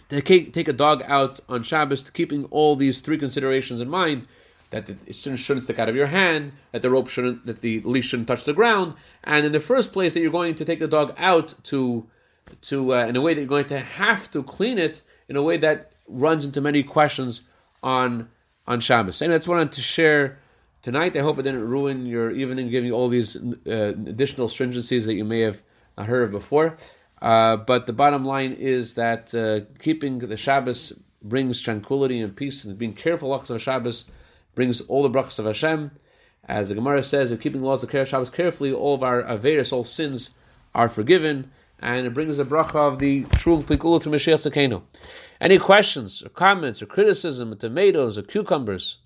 take, 0.09 0.53
take 0.53 0.67
a 0.67 0.73
dog 0.73 1.03
out 1.05 1.39
on 1.47 1.63
Shabbos, 1.63 2.09
keeping 2.09 2.45
all 2.45 2.75
these 2.75 3.01
three 3.01 3.17
considerations 3.17 3.79
in 3.79 3.89
mind, 3.89 4.27
that 4.71 4.89
it 4.89 5.15
shouldn't 5.15 5.63
stick 5.63 5.79
out 5.79 5.89
of 5.89 5.95
your 5.95 6.07
hand, 6.07 6.53
that 6.71 6.81
the 6.81 6.89
rope 6.89 7.09
shouldn't, 7.09 7.45
that 7.45 7.61
the 7.61 7.81
leash 7.81 8.07
shouldn't 8.07 8.27
touch 8.27 8.43
the 8.43 8.53
ground, 8.53 8.93
and 9.23 9.45
in 9.45 9.51
the 9.51 9.59
first 9.59 9.93
place 9.93 10.13
that 10.13 10.21
you're 10.21 10.31
going 10.31 10.55
to 10.55 10.65
take 10.65 10.79
the 10.79 10.87
dog 10.87 11.13
out 11.17 11.53
to, 11.65 12.07
to 12.61 12.93
uh, 12.93 13.05
in 13.05 13.15
a 13.15 13.21
way 13.21 13.33
that 13.33 13.41
you're 13.41 13.47
going 13.47 13.65
to 13.65 13.79
have 13.79 14.29
to 14.31 14.43
clean 14.43 14.77
it 14.77 15.01
in 15.27 15.35
a 15.35 15.41
way 15.41 15.57
that 15.57 15.91
runs 16.07 16.45
into 16.45 16.61
many 16.61 16.83
questions 16.83 17.41
on 17.83 18.29
on 18.67 18.79
Shabbos. 18.79 19.21
And 19.21 19.31
that's 19.31 19.47
what 19.47 19.55
I 19.55 19.59
wanted 19.59 19.73
to 19.73 19.81
share 19.81 20.37
tonight. 20.81 21.15
I 21.15 21.19
hope 21.19 21.39
it 21.39 21.43
didn't 21.43 21.67
ruin 21.67 22.05
your 22.05 22.31
evening, 22.31 22.69
giving 22.69 22.87
you 22.87 22.95
all 22.95 23.09
these 23.09 23.35
uh, 23.35 23.93
additional 24.07 24.47
stringencies 24.47 25.05
that 25.05 25.15
you 25.15 25.25
may 25.25 25.41
have 25.41 25.63
heard 25.97 26.23
of 26.23 26.31
before. 26.31 26.77
Uh, 27.21 27.57
but 27.57 27.85
the 27.85 27.93
bottom 27.93 28.23
line 28.23 28.51
is 28.51 28.93
that 28.93 29.33
uh, 29.35 29.71
keeping 29.79 30.19
the 30.19 30.37
Shabbos 30.37 30.93
brings 31.21 31.61
tranquility 31.61 32.21
and 32.21 32.35
peace, 32.35 32.63
and 32.63 32.77
being 32.77 32.93
careful 32.93 33.33
of 33.33 33.61
Shabbos 33.61 34.05
brings 34.55 34.81
all 34.81 35.03
the 35.03 35.09
brachas 35.09 35.39
of 35.39 35.45
Hashem. 35.45 35.91
As 36.45 36.69
the 36.69 36.75
Gemara 36.75 37.03
says, 37.03 37.31
if 37.31 37.41
keeping 37.41 37.61
laws 37.61 37.83
of 37.83 37.91
Shabbos 37.91 38.29
carefully, 38.29 38.71
all 38.71 38.95
of 38.95 39.03
our 39.03 39.23
averis, 39.23 39.73
all 39.73 39.83
sins, 39.83 40.31
are 40.73 40.89
forgiven, 40.89 41.51
and 41.79 42.07
it 42.07 42.13
brings 42.13 42.37
the 42.37 42.45
bracha 42.45 42.75
of 42.75 42.99
the 42.99 43.23
true 43.25 43.61
pikul 43.61 44.01
through 44.01 44.13
Mashiach 44.13 44.49
Sakeno. 44.49 44.83
Any 45.41 45.57
questions 45.57 46.23
or 46.23 46.29
comments 46.29 46.81
or 46.81 46.85
criticism, 46.85 47.51
or 47.51 47.55
tomatoes 47.55 48.17
or 48.17 48.23
cucumbers? 48.23 48.97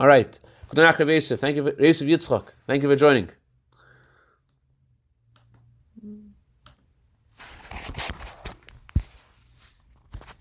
All 0.00 0.08
right. 0.08 0.40
Thank 1.36 1.56
you, 1.56 1.62
Yitzchak. 1.62 2.54
Thank 2.66 2.82
you 2.82 2.88
for 2.88 2.96
joining. 2.96 3.28